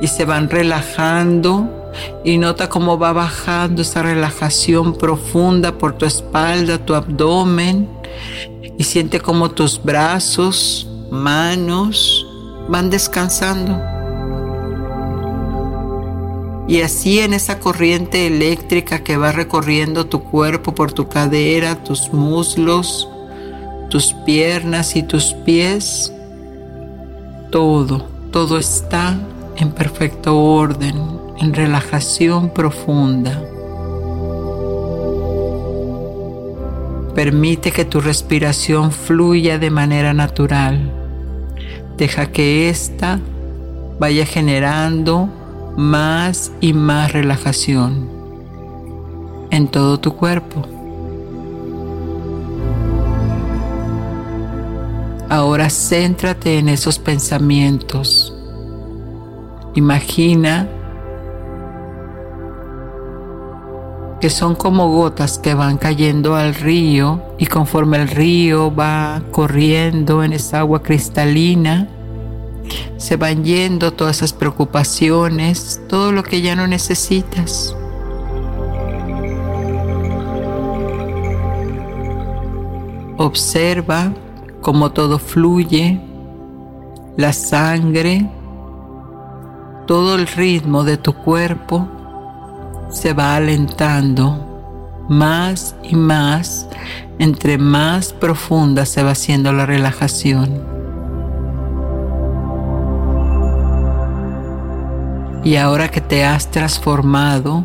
y 0.00 0.08
se 0.08 0.24
van 0.24 0.50
relajando 0.50 1.82
y 2.24 2.38
nota 2.38 2.68
cómo 2.68 2.98
va 2.98 3.12
bajando 3.12 3.82
esa 3.82 4.02
relajación 4.02 4.96
profunda 4.96 5.78
por 5.78 5.98
tu 5.98 6.06
espalda, 6.06 6.78
tu 6.78 6.94
abdomen 6.94 7.88
y 8.78 8.84
siente 8.84 9.20
como 9.20 9.50
tus 9.50 9.82
brazos, 9.82 10.88
manos 11.10 12.26
van 12.68 12.90
descansando. 12.90 13.80
Y 16.68 16.80
así 16.80 17.18
en 17.18 17.34
esa 17.34 17.58
corriente 17.58 18.26
eléctrica 18.26 19.02
que 19.02 19.16
va 19.16 19.32
recorriendo 19.32 20.06
tu 20.06 20.22
cuerpo 20.22 20.74
por 20.74 20.92
tu 20.92 21.08
cadera, 21.08 21.82
tus 21.82 22.12
muslos, 22.12 23.08
tus 23.90 24.14
piernas 24.24 24.96
y 24.96 25.02
tus 25.02 25.34
pies, 25.44 26.12
todo, 27.50 28.06
todo 28.30 28.58
está 28.58 29.18
en 29.56 29.72
perfecto 29.72 30.38
orden, 30.38 30.96
en 31.38 31.54
relajación 31.54 32.50
profunda. 32.50 33.42
Permite 37.14 37.72
que 37.72 37.84
tu 37.84 38.00
respiración 38.00 38.90
fluya 38.90 39.58
de 39.58 39.70
manera 39.70 40.14
natural. 40.14 40.92
Deja 41.96 42.32
que 42.32 42.68
ésta 42.68 43.20
vaya 43.98 44.24
generando 44.24 45.28
más 45.76 46.52
y 46.60 46.72
más 46.72 47.12
relajación 47.12 48.08
en 49.50 49.68
todo 49.68 50.00
tu 50.00 50.16
cuerpo. 50.16 50.66
Ahora 55.28 55.68
céntrate 55.70 56.58
en 56.58 56.68
esos 56.68 56.98
pensamientos. 56.98 58.34
Imagina 59.74 60.68
que 64.20 64.30
son 64.30 64.54
como 64.54 64.88
gotas 64.88 65.38
que 65.38 65.54
van 65.54 65.78
cayendo 65.78 66.36
al 66.36 66.54
río 66.54 67.20
y 67.38 67.46
conforme 67.46 67.96
el 67.96 68.08
río 68.08 68.72
va 68.72 69.20
corriendo 69.32 70.22
en 70.22 70.32
esa 70.32 70.60
agua 70.60 70.82
cristalina, 70.82 71.88
se 72.98 73.16
van 73.16 73.42
yendo 73.42 73.92
todas 73.92 74.18
esas 74.18 74.32
preocupaciones, 74.32 75.80
todo 75.88 76.12
lo 76.12 76.22
que 76.22 76.40
ya 76.40 76.54
no 76.54 76.68
necesitas. 76.68 77.74
Observa 83.16 84.12
cómo 84.60 84.92
todo 84.92 85.18
fluye, 85.18 86.00
la 87.16 87.32
sangre, 87.32 88.30
todo 89.86 90.14
el 90.14 90.26
ritmo 90.26 90.84
de 90.84 90.96
tu 90.96 91.14
cuerpo 91.14 91.88
se 92.90 93.14
va 93.14 93.36
alentando 93.36 94.48
más 95.08 95.74
y 95.82 95.96
más 95.96 96.68
entre 97.18 97.58
más 97.58 98.12
profunda 98.12 98.86
se 98.86 99.02
va 99.02 99.12
haciendo 99.12 99.52
la 99.52 99.66
relajación. 99.66 100.62
Y 105.44 105.56
ahora 105.56 105.88
que 105.90 106.00
te 106.00 106.24
has 106.24 106.50
transformado, 106.50 107.64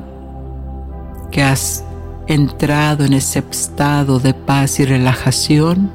que 1.31 1.43
has 1.43 1.83
entrado 2.27 3.05
en 3.05 3.13
ese 3.13 3.43
estado 3.49 4.19
de 4.19 4.33
paz 4.33 4.79
y 4.79 4.85
relajación, 4.85 5.91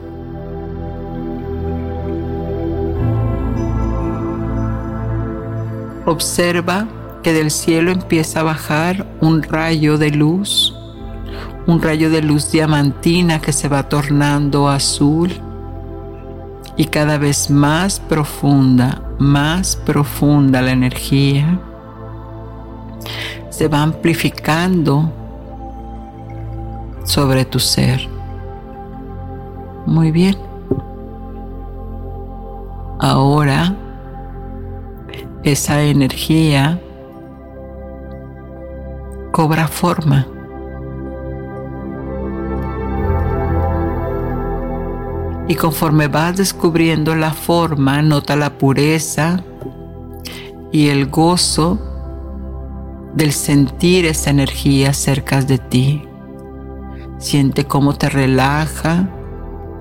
observa 6.13 6.87
que 7.23 7.33
del 7.33 7.51
cielo 7.51 7.91
empieza 7.91 8.41
a 8.41 8.45
bajar 8.45 9.07
un 9.21 9.43
rayo 9.43 9.99
de 9.99 10.11
luz, 10.11 10.75
un 11.67 11.81
rayo 11.81 12.11
de 12.11 12.23
luz 12.23 12.51
diamantina 12.51 13.41
que 13.41 13.53
se 13.53 13.69
va 13.69 13.89
tornando 13.89 14.69
azul 14.69 15.33
y 16.77 16.87
cada 16.87 17.19
vez 17.19 17.51
más 17.51 18.01
profunda, 18.01 19.03
más 19.19 19.77
profunda 19.77 20.63
la 20.63 20.73
energía 20.73 21.61
se 23.51 23.69
va 23.69 23.83
amplificando 23.83 25.13
sobre 27.05 27.45
tu 27.45 27.59
ser. 27.59 28.09
Muy 29.87 30.11
bien. 30.11 30.37
Ahora 32.99 33.77
esa 35.45 35.83
energía 35.83 36.81
cobra 39.33 39.67
forma. 39.67 40.27
Y 45.49 45.57
conforme 45.57 46.07
vas 46.07 46.37
descubriendo 46.37 47.17
la 47.17 47.33
forma, 47.33 48.01
nota 48.03 48.37
la 48.37 48.57
pureza 48.57 49.43
y 50.71 50.89
el 50.89 51.07
gozo 51.07 51.79
del 53.15 53.33
sentir 53.33 54.07
esa 54.07 54.31
energía 54.31 54.93
cerca 54.93 55.43
de 55.43 55.59
ti. 55.59 56.09
Siente 57.19 57.65
cómo 57.65 57.95
te 57.95 58.09
relaja, 58.09 59.09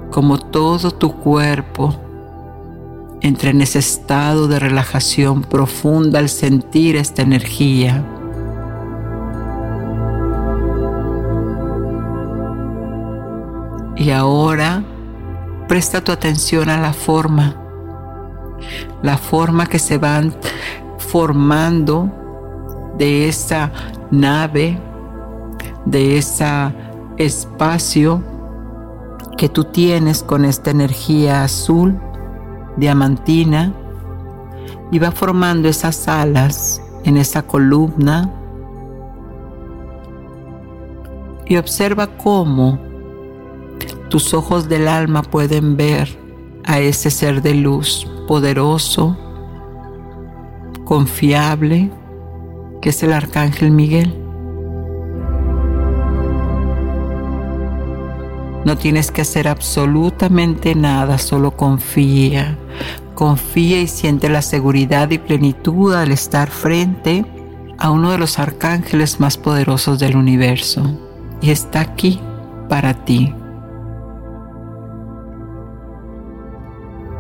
cómo 0.10 0.40
todo 0.40 0.92
tu 0.92 1.14
cuerpo 1.18 2.01
entra 3.22 3.52
en 3.52 3.62
ese 3.62 3.80
estado 3.80 4.48
de 4.48 4.60
relajación 4.60 5.44
profunda 5.44 6.20
al 6.20 6.30
sentir 6.30 6.96
esta 6.96 7.22
energía. 7.22 8.04
Y 13.96 14.10
ahora 14.10 14.84
presta 15.68 16.04
tu 16.04 16.12
atención 16.12 16.70
a 16.70 16.82
la 16.82 16.92
forma, 16.92 17.56
la 19.04 19.18
forma 19.18 19.68
que 19.68 19.78
se 19.78 20.00
van 20.00 20.36
formando 20.98 22.10
de 22.98 23.28
esa 23.30 23.72
nave, 24.10 24.80
de 25.86 26.18
ese 26.18 26.46
espacio 27.18 28.24
que 29.38 29.50
tú 29.50 29.66
tienes 29.66 30.24
con 30.24 30.46
esta 30.46 30.72
energía 30.72 31.44
azul, 31.44 32.00
diamantina, 32.78 33.74
y 34.92 35.00
va 35.00 35.12
formando 35.12 35.70
esas 35.70 36.08
alas 36.08 36.82
en 37.04 37.18
esa 37.18 37.44
columna. 37.44 38.30
Y 41.46 41.58
observa 41.58 42.08
cómo 42.18 42.80
tus 44.10 44.34
ojos 44.34 44.68
del 44.68 44.88
alma 44.88 45.22
pueden 45.22 45.78
ver 45.78 46.10
a 46.66 46.80
ese 46.80 47.10
ser 47.10 47.42
de 47.42 47.56
luz 47.56 48.08
poderoso, 48.28 49.18
confiable, 50.86 51.90
que 52.82 52.90
es 52.90 53.04
el 53.04 53.14
Arcángel 53.14 53.72
Miguel. 53.72 54.21
No 58.66 58.78
tienes 58.78 59.10
que 59.10 59.22
hacer 59.22 59.48
absolutamente 59.48 60.76
nada, 60.76 61.18
solo 61.18 61.52
confía. 61.52 62.58
Confía 63.16 63.82
y 63.82 63.88
siente 63.88 64.30
la 64.30 64.44
seguridad 64.44 65.10
y 65.10 65.18
plenitud 65.18 65.94
al 65.96 66.12
estar 66.12 66.50
frente 66.50 67.26
a 67.80 67.90
uno 67.90 68.12
de 68.12 68.20
los 68.20 68.38
arcángeles 68.38 69.20
más 69.20 69.38
poderosos 69.38 69.98
del 69.98 70.16
universo. 70.16 70.84
Y 71.42 71.50
está 71.50 71.82
aquí 71.82 72.20
para 72.70 72.94
ti. 72.94 73.34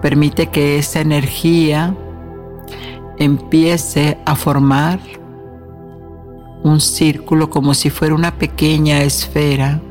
Permite 0.01 0.47
que 0.47 0.77
esa 0.77 1.01
energía 1.01 1.95
empiece 3.17 4.19
a 4.25 4.35
formar 4.35 4.99
un 6.63 6.79
círculo 6.79 7.49
como 7.49 7.73
si 7.73 7.89
fuera 7.89 8.13
una 8.13 8.37
pequeña 8.37 9.01
esfera 9.01 9.81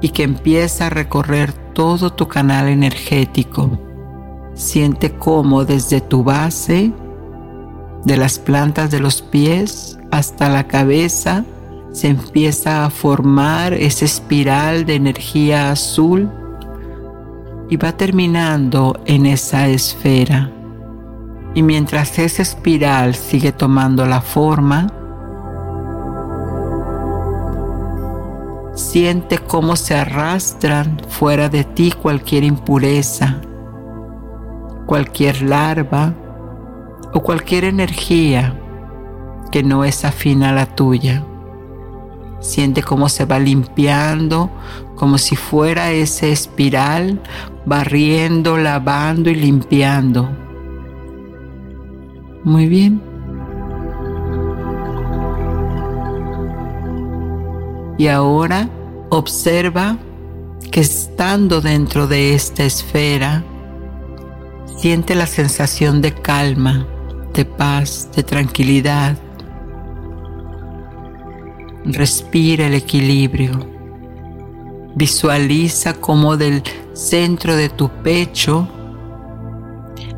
y 0.00 0.10
que 0.10 0.22
empieza 0.22 0.86
a 0.86 0.90
recorrer 0.90 1.52
todo 1.52 2.12
tu 2.12 2.28
canal 2.28 2.68
energético. 2.68 3.78
Siente 4.54 5.12
cómo 5.12 5.64
desde 5.64 6.00
tu 6.00 6.24
base, 6.24 6.92
de 8.04 8.16
las 8.16 8.38
plantas 8.38 8.90
de 8.90 9.00
los 9.00 9.20
pies 9.22 9.98
hasta 10.10 10.48
la 10.48 10.66
cabeza, 10.66 11.44
se 11.92 12.08
empieza 12.08 12.84
a 12.84 12.90
formar 12.90 13.74
esa 13.74 14.04
espiral 14.04 14.86
de 14.86 14.94
energía 14.94 15.70
azul 15.70 16.30
y 17.68 17.76
va 17.76 17.92
terminando 17.92 19.00
en 19.06 19.26
esa 19.26 19.68
esfera. 19.68 20.50
Y 21.54 21.62
mientras 21.62 22.18
esa 22.18 22.42
espiral 22.42 23.14
sigue 23.14 23.52
tomando 23.52 24.06
la 24.06 24.20
forma, 24.20 24.86
siente 28.80 29.38
cómo 29.38 29.76
se 29.76 29.94
arrastran 29.94 31.00
fuera 31.08 31.48
de 31.48 31.64
ti 31.64 31.92
cualquier 31.92 32.44
impureza, 32.44 33.40
cualquier 34.86 35.42
larva 35.42 36.14
o 37.12 37.20
cualquier 37.20 37.64
energía 37.64 38.56
que 39.52 39.62
no 39.62 39.84
es 39.84 40.04
afín 40.04 40.42
a 40.42 40.52
la 40.52 40.66
tuya. 40.66 41.24
Siente 42.40 42.82
cómo 42.82 43.08
se 43.10 43.26
va 43.26 43.38
limpiando, 43.38 44.50
como 44.96 45.18
si 45.18 45.36
fuera 45.36 45.92
ese 45.92 46.32
espiral, 46.32 47.20
barriendo, 47.66 48.56
lavando 48.56 49.28
y 49.28 49.34
limpiando. 49.34 50.28
Muy 52.44 52.66
bien. 52.66 53.09
Y 58.00 58.08
ahora 58.08 58.66
observa 59.10 59.98
que 60.72 60.80
estando 60.80 61.60
dentro 61.60 62.06
de 62.06 62.32
esta 62.32 62.64
esfera, 62.64 63.44
siente 64.78 65.14
la 65.14 65.26
sensación 65.26 66.00
de 66.00 66.14
calma, 66.14 66.86
de 67.34 67.44
paz, 67.44 68.08
de 68.16 68.22
tranquilidad. 68.22 69.18
Respira 71.84 72.68
el 72.68 72.72
equilibrio. 72.72 73.68
Visualiza 74.94 75.92
cómo 75.92 76.38
del 76.38 76.62
centro 76.94 77.54
de 77.54 77.68
tu 77.68 77.90
pecho 78.02 78.66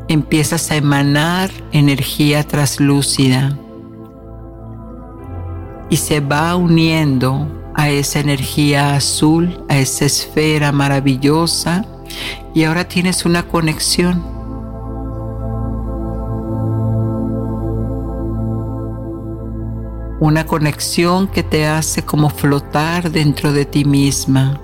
empiezas 0.07 0.71
a 0.71 0.77
emanar 0.77 1.51
energía 1.73 2.43
traslúcida 2.47 3.59
y 5.89 5.97
se 5.97 6.21
va 6.21 6.55
uniendo 6.55 7.59
a 7.75 7.89
esa 7.89 8.19
energía 8.19 8.95
azul, 8.95 9.63
a 9.69 9.77
esa 9.77 10.05
esfera 10.05 10.71
maravillosa. 10.71 11.85
Y 12.53 12.63
ahora 12.63 12.87
tienes 12.87 13.25
una 13.25 13.43
conexión. 13.43 14.23
Una 20.19 20.45
conexión 20.45 21.27
que 21.27 21.43
te 21.43 21.65
hace 21.65 22.03
como 22.03 22.29
flotar 22.29 23.11
dentro 23.11 23.51
de 23.51 23.65
ti 23.65 23.83
misma, 23.83 24.59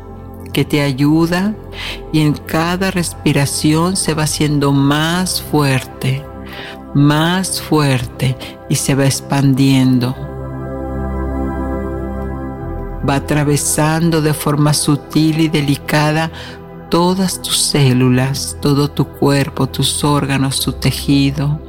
que 0.53 0.63
te 0.63 0.81
ayuda. 0.81 1.53
Y 2.13 2.21
en 2.21 2.33
cada 2.33 2.91
respiración 2.91 3.97
se 3.97 4.13
va 4.13 4.23
haciendo 4.23 4.71
más 4.71 5.41
fuerte, 5.41 6.23
más 6.93 7.61
fuerte 7.61 8.37
y 8.69 8.75
se 8.75 8.95
va 8.95 9.05
expandiendo 9.05 10.28
va 13.09 13.15
atravesando 13.15 14.21
de 14.21 14.33
forma 14.33 14.73
sutil 14.73 15.39
y 15.39 15.47
delicada 15.47 16.31
todas 16.89 17.41
tus 17.41 17.57
células, 17.57 18.57
todo 18.61 18.89
tu 18.89 19.05
cuerpo, 19.05 19.67
tus 19.67 20.03
órganos, 20.03 20.59
tu 20.59 20.73
tejido, 20.73 21.59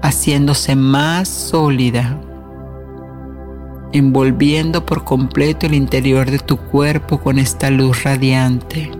haciéndose 0.00 0.76
más 0.76 1.28
sólida, 1.28 2.18
envolviendo 3.92 4.86
por 4.86 5.04
completo 5.04 5.66
el 5.66 5.74
interior 5.74 6.30
de 6.30 6.38
tu 6.38 6.56
cuerpo 6.56 7.20
con 7.20 7.38
esta 7.38 7.70
luz 7.70 8.04
radiante. 8.04 8.90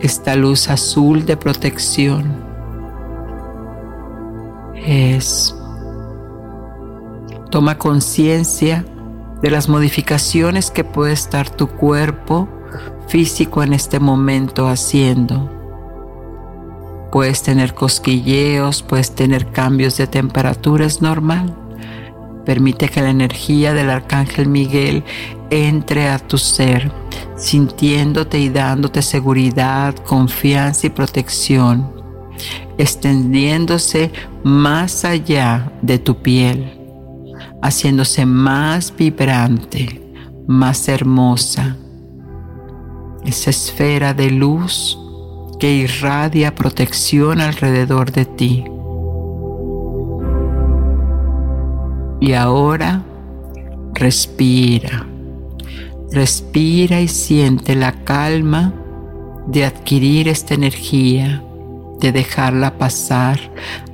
Esta 0.00 0.34
luz 0.34 0.68
azul 0.68 1.24
de 1.24 1.36
protección. 1.36 2.44
Es 4.74 5.54
Toma 7.54 7.78
conciencia 7.78 8.84
de 9.40 9.48
las 9.48 9.68
modificaciones 9.68 10.72
que 10.72 10.82
puede 10.82 11.12
estar 11.12 11.48
tu 11.48 11.68
cuerpo 11.68 12.48
físico 13.06 13.62
en 13.62 13.72
este 13.72 14.00
momento 14.00 14.66
haciendo. 14.66 15.48
Puedes 17.12 17.44
tener 17.44 17.72
cosquilleos, 17.72 18.82
puedes 18.82 19.14
tener 19.14 19.52
cambios 19.52 19.96
de 19.98 20.08
temperatura, 20.08 20.84
es 20.84 21.00
normal. 21.00 21.54
Permite 22.44 22.88
que 22.88 23.02
la 23.02 23.10
energía 23.10 23.72
del 23.72 23.88
Arcángel 23.88 24.48
Miguel 24.48 25.04
entre 25.50 26.08
a 26.08 26.18
tu 26.18 26.38
ser, 26.38 26.90
sintiéndote 27.36 28.40
y 28.40 28.48
dándote 28.48 29.00
seguridad, 29.00 29.94
confianza 29.94 30.88
y 30.88 30.90
protección, 30.90 31.88
extendiéndose 32.78 34.10
más 34.42 35.04
allá 35.04 35.70
de 35.82 36.00
tu 36.00 36.16
piel 36.16 36.83
haciéndose 37.64 38.26
más 38.26 38.94
vibrante, 38.94 40.02
más 40.46 40.86
hermosa. 40.86 41.78
Esa 43.24 43.48
esfera 43.48 44.12
de 44.12 44.30
luz 44.30 44.98
que 45.58 45.72
irradia 45.72 46.54
protección 46.54 47.40
alrededor 47.40 48.12
de 48.12 48.26
ti. 48.26 48.64
Y 52.20 52.34
ahora 52.34 53.02
respira. 53.94 55.06
Respira 56.12 57.00
y 57.00 57.08
siente 57.08 57.76
la 57.76 58.04
calma 58.04 58.74
de 59.46 59.64
adquirir 59.64 60.28
esta 60.28 60.52
energía, 60.52 61.42
de 61.98 62.12
dejarla 62.12 62.76
pasar 62.76 63.40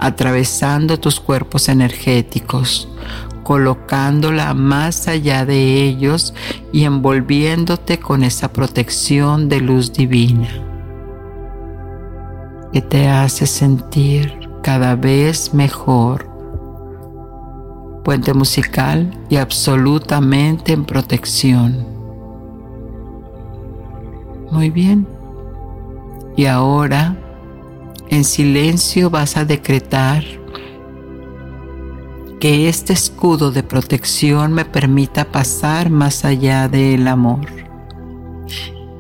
atravesando 0.01 0.99
tus 0.99 1.21
cuerpos 1.21 1.69
energéticos, 1.69 2.89
colocándola 3.43 4.55
más 4.55 5.09
allá 5.09 5.45
de 5.45 5.83
ellos 5.85 6.35
y 6.73 6.85
envolviéndote 6.85 7.99
con 7.99 8.25
esa 8.25 8.53
protección 8.53 9.49
de 9.49 9.61
luz 9.61 9.93
divina 9.93 10.49
que 12.73 12.81
te 12.81 13.09
hace 13.09 13.47
sentir 13.47 14.49
cada 14.63 14.95
vez 14.95 15.53
mejor. 15.55 16.29
Puente 18.05 18.33
musical 18.33 19.11
y 19.29 19.37
absolutamente 19.37 20.73
en 20.73 20.85
protección. 20.85 21.87
Muy 24.51 24.71
bien. 24.71 25.07
Y 26.37 26.47
ahora, 26.47 27.17
en 28.09 28.25
silencio 28.25 29.11
vas 29.11 29.37
a 29.37 29.45
decretar 29.45 30.25
que 32.41 32.71
este 32.71 32.95
escudo 32.95 33.53
de 33.53 33.63
protección 33.63 34.55
me 34.55 34.65
permita 34.65 35.27
pasar 35.27 35.91
más 35.91 36.25
allá 36.25 36.69
del 36.69 37.07
amor 37.07 37.47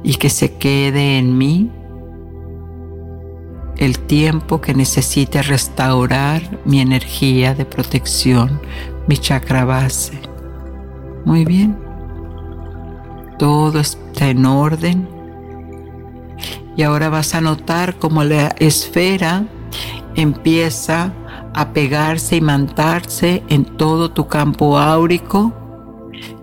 y 0.03 0.15
que 0.17 0.29
se 0.29 0.57
quede 0.57 1.19
en 1.19 1.39
mí 1.39 1.71
el 3.79 3.99
tiempo 3.99 4.61
que 4.61 4.75
necesite 4.75 5.41
restaurar 5.41 6.61
mi 6.67 6.83
energía 6.83 7.55
de 7.55 7.65
protección, 7.65 8.61
mi 9.09 9.17
chakra 9.17 9.65
base. 9.65 10.21
Muy 11.25 11.47
bien. 11.47 11.79
Todo 13.39 13.81
está 13.81 14.29
en 14.29 14.45
orden. 14.45 15.09
Y 16.77 16.83
ahora 16.83 17.09
vas 17.09 17.35
a 17.35 17.41
notar 17.41 17.99
cómo 17.99 18.23
la 18.23 18.49
esfera 18.59 19.47
empieza 20.15 21.15
a 21.55 21.73
pegarse 21.73 22.37
y 22.37 22.41
mantarse 22.41 23.43
en 23.49 23.65
todo 23.65 24.11
tu 24.11 24.29
campo 24.29 24.79
áurico 24.79 25.53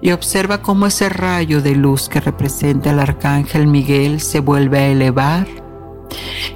y 0.02 0.12
observa 0.12 0.62
cómo 0.62 0.88
ese 0.88 1.10
rayo 1.10 1.62
de 1.62 1.76
luz 1.76 2.10
que 2.10 2.20
representa 2.20 2.91
al 2.91 3.00
arcángel 3.00 3.67
Miguel 3.67 4.20
se 4.20 4.39
vuelve 4.39 4.80
a 4.80 4.88
elevar 4.88 5.47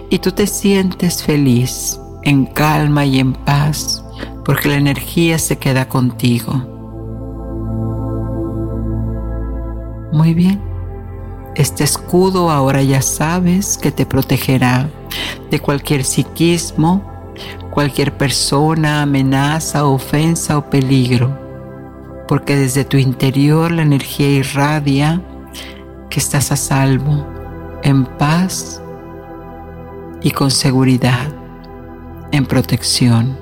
y 0.10 0.20
tú 0.20 0.32
te 0.32 0.48
sientes 0.48 1.24
feliz, 1.24 2.00
en 2.24 2.46
calma 2.46 3.06
y 3.06 3.20
en 3.20 3.34
paz, 3.34 4.04
porque 4.44 4.70
la 4.70 4.76
energía 4.76 5.40
se 5.40 5.58
queda 5.58 5.88
contigo. 5.88 6.54
Muy 10.12 10.34
bien, 10.34 10.62
este 11.56 11.84
escudo 11.84 12.52
ahora 12.52 12.84
ya 12.84 13.02
sabes 13.02 13.78
que 13.78 13.92
te 13.92 14.06
protegerá 14.06 14.90
de 15.50 15.60
cualquier 15.60 16.04
psiquismo, 16.04 17.11
cualquier 17.70 18.18
persona, 18.18 19.02
amenaza, 19.02 19.86
ofensa 19.86 20.58
o 20.58 20.70
peligro, 20.70 21.38
porque 22.28 22.56
desde 22.56 22.86
tu 22.86 22.98
interior 22.98 23.72
la 23.72 23.82
energía 23.82 24.30
irradia 24.30 25.22
que 26.10 26.20
estás 26.20 26.52
a 26.52 26.56
salvo, 26.56 27.26
en 27.84 28.06
paz 28.06 28.82
y 30.22 30.32
con 30.32 30.52
seguridad, 30.52 31.28
en 32.32 32.46
protección. 32.46 33.42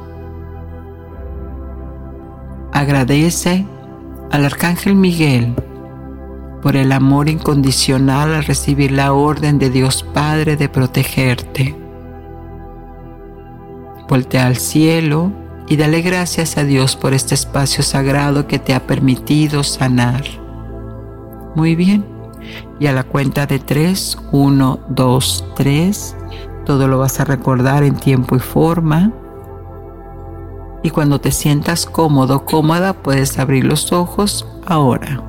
agradece 2.79 3.65
al 4.31 4.45
Arcángel 4.45 4.95
Miguel 4.95 5.53
por 6.61 6.75
el 6.75 6.91
amor 6.91 7.29
incondicional 7.29 8.33
al 8.33 8.45
recibir 8.45 8.91
la 8.91 9.13
orden 9.13 9.59
de 9.59 9.69
Dios 9.69 10.03
Padre 10.03 10.55
de 10.55 10.69
protegerte. 10.69 11.75
Voltea 14.09 14.47
al 14.47 14.57
cielo 14.57 15.31
y 15.67 15.77
dale 15.77 16.01
gracias 16.01 16.57
a 16.57 16.63
Dios 16.63 16.95
por 16.95 17.13
este 17.13 17.35
espacio 17.35 17.83
sagrado 17.83 18.47
que 18.47 18.57
te 18.57 18.73
ha 18.73 18.87
permitido 18.87 19.63
sanar. 19.63 20.23
Muy 21.55 21.75
bien. 21.75 22.03
Y 22.79 22.87
a 22.87 22.93
la 22.93 23.03
cuenta 23.03 23.45
de 23.45 23.59
tres, 23.59 24.17
uno, 24.31 24.79
dos, 24.89 25.45
tres, 25.55 26.15
todo 26.65 26.87
lo 26.87 26.97
vas 26.97 27.19
a 27.19 27.25
recordar 27.25 27.83
en 27.83 27.95
tiempo 27.95 28.35
y 28.35 28.39
forma. 28.39 29.13
Y 30.81 30.89
cuando 30.89 31.21
te 31.21 31.31
sientas 31.31 31.85
cómodo, 31.85 32.45
cómoda, 32.45 32.93
puedes 32.93 33.37
abrir 33.37 33.63
los 33.65 33.91
ojos 33.91 34.47
ahora. 34.65 35.21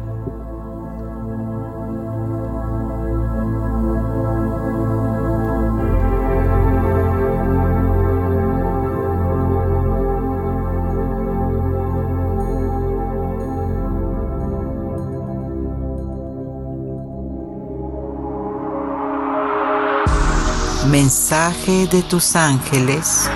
Mensaje 20.88 21.86
de 21.86 22.02
tus 22.02 22.34
ángeles. 22.34 23.28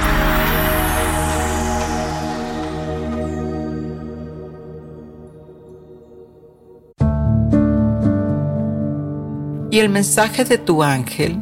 Y 9.70 9.78
el 9.78 9.90
mensaje 9.90 10.44
de 10.44 10.56
tu 10.56 10.82
ángel 10.82 11.40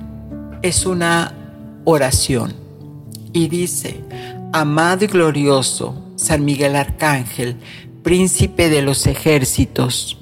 es 0.62 0.86
una 0.86 1.34
oración. 1.84 2.52
Y 3.32 3.48
dice, 3.48 4.02
amado 4.52 5.04
y 5.04 5.08
glorioso 5.08 5.94
San 6.16 6.44
Miguel 6.44 6.74
Arcángel, 6.74 7.56
príncipe 8.02 8.68
de 8.68 8.82
los 8.82 9.06
ejércitos, 9.06 10.18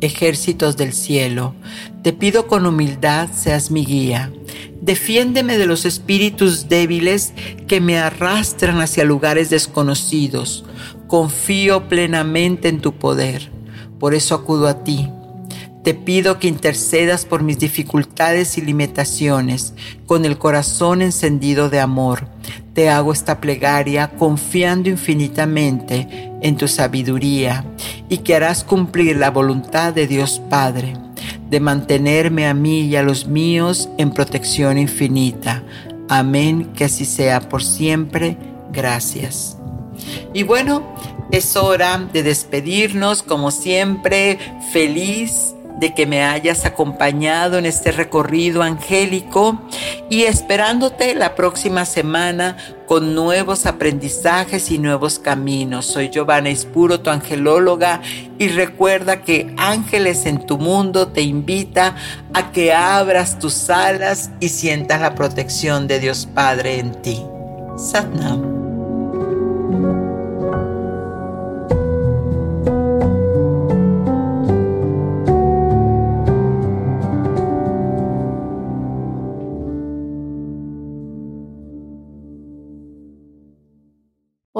ejércitos 0.00 0.76
del 0.76 0.92
cielo, 0.92 1.54
te 2.02 2.12
pido 2.12 2.48
con 2.48 2.66
humildad 2.66 3.28
seas 3.32 3.70
mi 3.70 3.84
guía. 3.84 4.32
Defiéndeme 4.82 5.58
de 5.58 5.66
los 5.66 5.84
espíritus 5.84 6.68
débiles 6.68 7.34
que 7.68 7.80
me 7.80 7.98
arrastran 7.98 8.80
hacia 8.80 9.04
lugares 9.04 9.48
desconocidos. 9.48 10.64
Confío 11.06 11.88
plenamente 11.88 12.66
en 12.66 12.80
tu 12.80 12.92
poder. 12.92 13.52
Por 14.00 14.12
eso 14.12 14.34
acudo 14.34 14.66
a 14.66 14.82
ti. 14.82 15.08
Te 15.84 15.94
pido 15.94 16.40
que 16.40 16.48
intercedas 16.48 17.26
por 17.26 17.44
mis 17.44 17.60
dificultades 17.60 18.58
y 18.58 18.62
limitaciones, 18.62 19.74
con 20.04 20.24
el 20.24 20.36
corazón 20.36 21.00
encendido 21.00 21.70
de 21.70 21.78
amor. 21.78 22.26
Te 22.74 22.90
hago 22.90 23.12
esta 23.12 23.40
plegaria 23.40 24.10
confiando 24.10 24.88
infinitamente 24.88 26.32
en 26.42 26.56
tu 26.56 26.66
sabiduría 26.66 27.64
y 28.08 28.18
que 28.18 28.34
harás 28.34 28.64
cumplir 28.64 29.16
la 29.16 29.30
voluntad 29.30 29.92
de 29.92 30.08
Dios 30.08 30.42
Padre 30.50 30.94
de 31.52 31.60
mantenerme 31.60 32.46
a 32.46 32.54
mí 32.54 32.80
y 32.80 32.96
a 32.96 33.02
los 33.02 33.26
míos 33.26 33.90
en 33.98 34.10
protección 34.10 34.78
infinita. 34.78 35.62
Amén, 36.08 36.72
que 36.74 36.86
así 36.86 37.04
sea 37.04 37.40
por 37.40 37.62
siempre. 37.62 38.38
Gracias. 38.72 39.58
Y 40.32 40.44
bueno, 40.44 40.82
es 41.30 41.54
hora 41.56 42.08
de 42.10 42.22
despedirnos 42.22 43.22
como 43.22 43.50
siempre, 43.50 44.38
feliz 44.72 45.54
de 45.82 45.94
que 45.94 46.06
me 46.06 46.22
hayas 46.22 46.64
acompañado 46.64 47.58
en 47.58 47.66
este 47.66 47.90
recorrido 47.90 48.62
angélico 48.62 49.60
y 50.08 50.22
esperándote 50.22 51.16
la 51.16 51.34
próxima 51.34 51.84
semana 51.86 52.56
con 52.86 53.16
nuevos 53.16 53.66
aprendizajes 53.66 54.70
y 54.70 54.78
nuevos 54.78 55.18
caminos. 55.18 55.86
Soy 55.86 56.08
Giovanna 56.08 56.50
Ispuro, 56.50 57.00
tu 57.00 57.10
angelóloga, 57.10 58.00
y 58.38 58.46
recuerda 58.46 59.22
que 59.22 59.52
Ángeles 59.58 60.24
en 60.26 60.46
tu 60.46 60.56
mundo 60.56 61.08
te 61.08 61.22
invita 61.22 61.96
a 62.32 62.52
que 62.52 62.72
abras 62.72 63.40
tus 63.40 63.68
alas 63.68 64.30
y 64.38 64.50
sientas 64.50 65.00
la 65.00 65.16
protección 65.16 65.88
de 65.88 65.98
Dios 65.98 66.28
Padre 66.32 66.78
en 66.78 67.02
ti. 67.02 67.20
Satnam. 67.76 68.52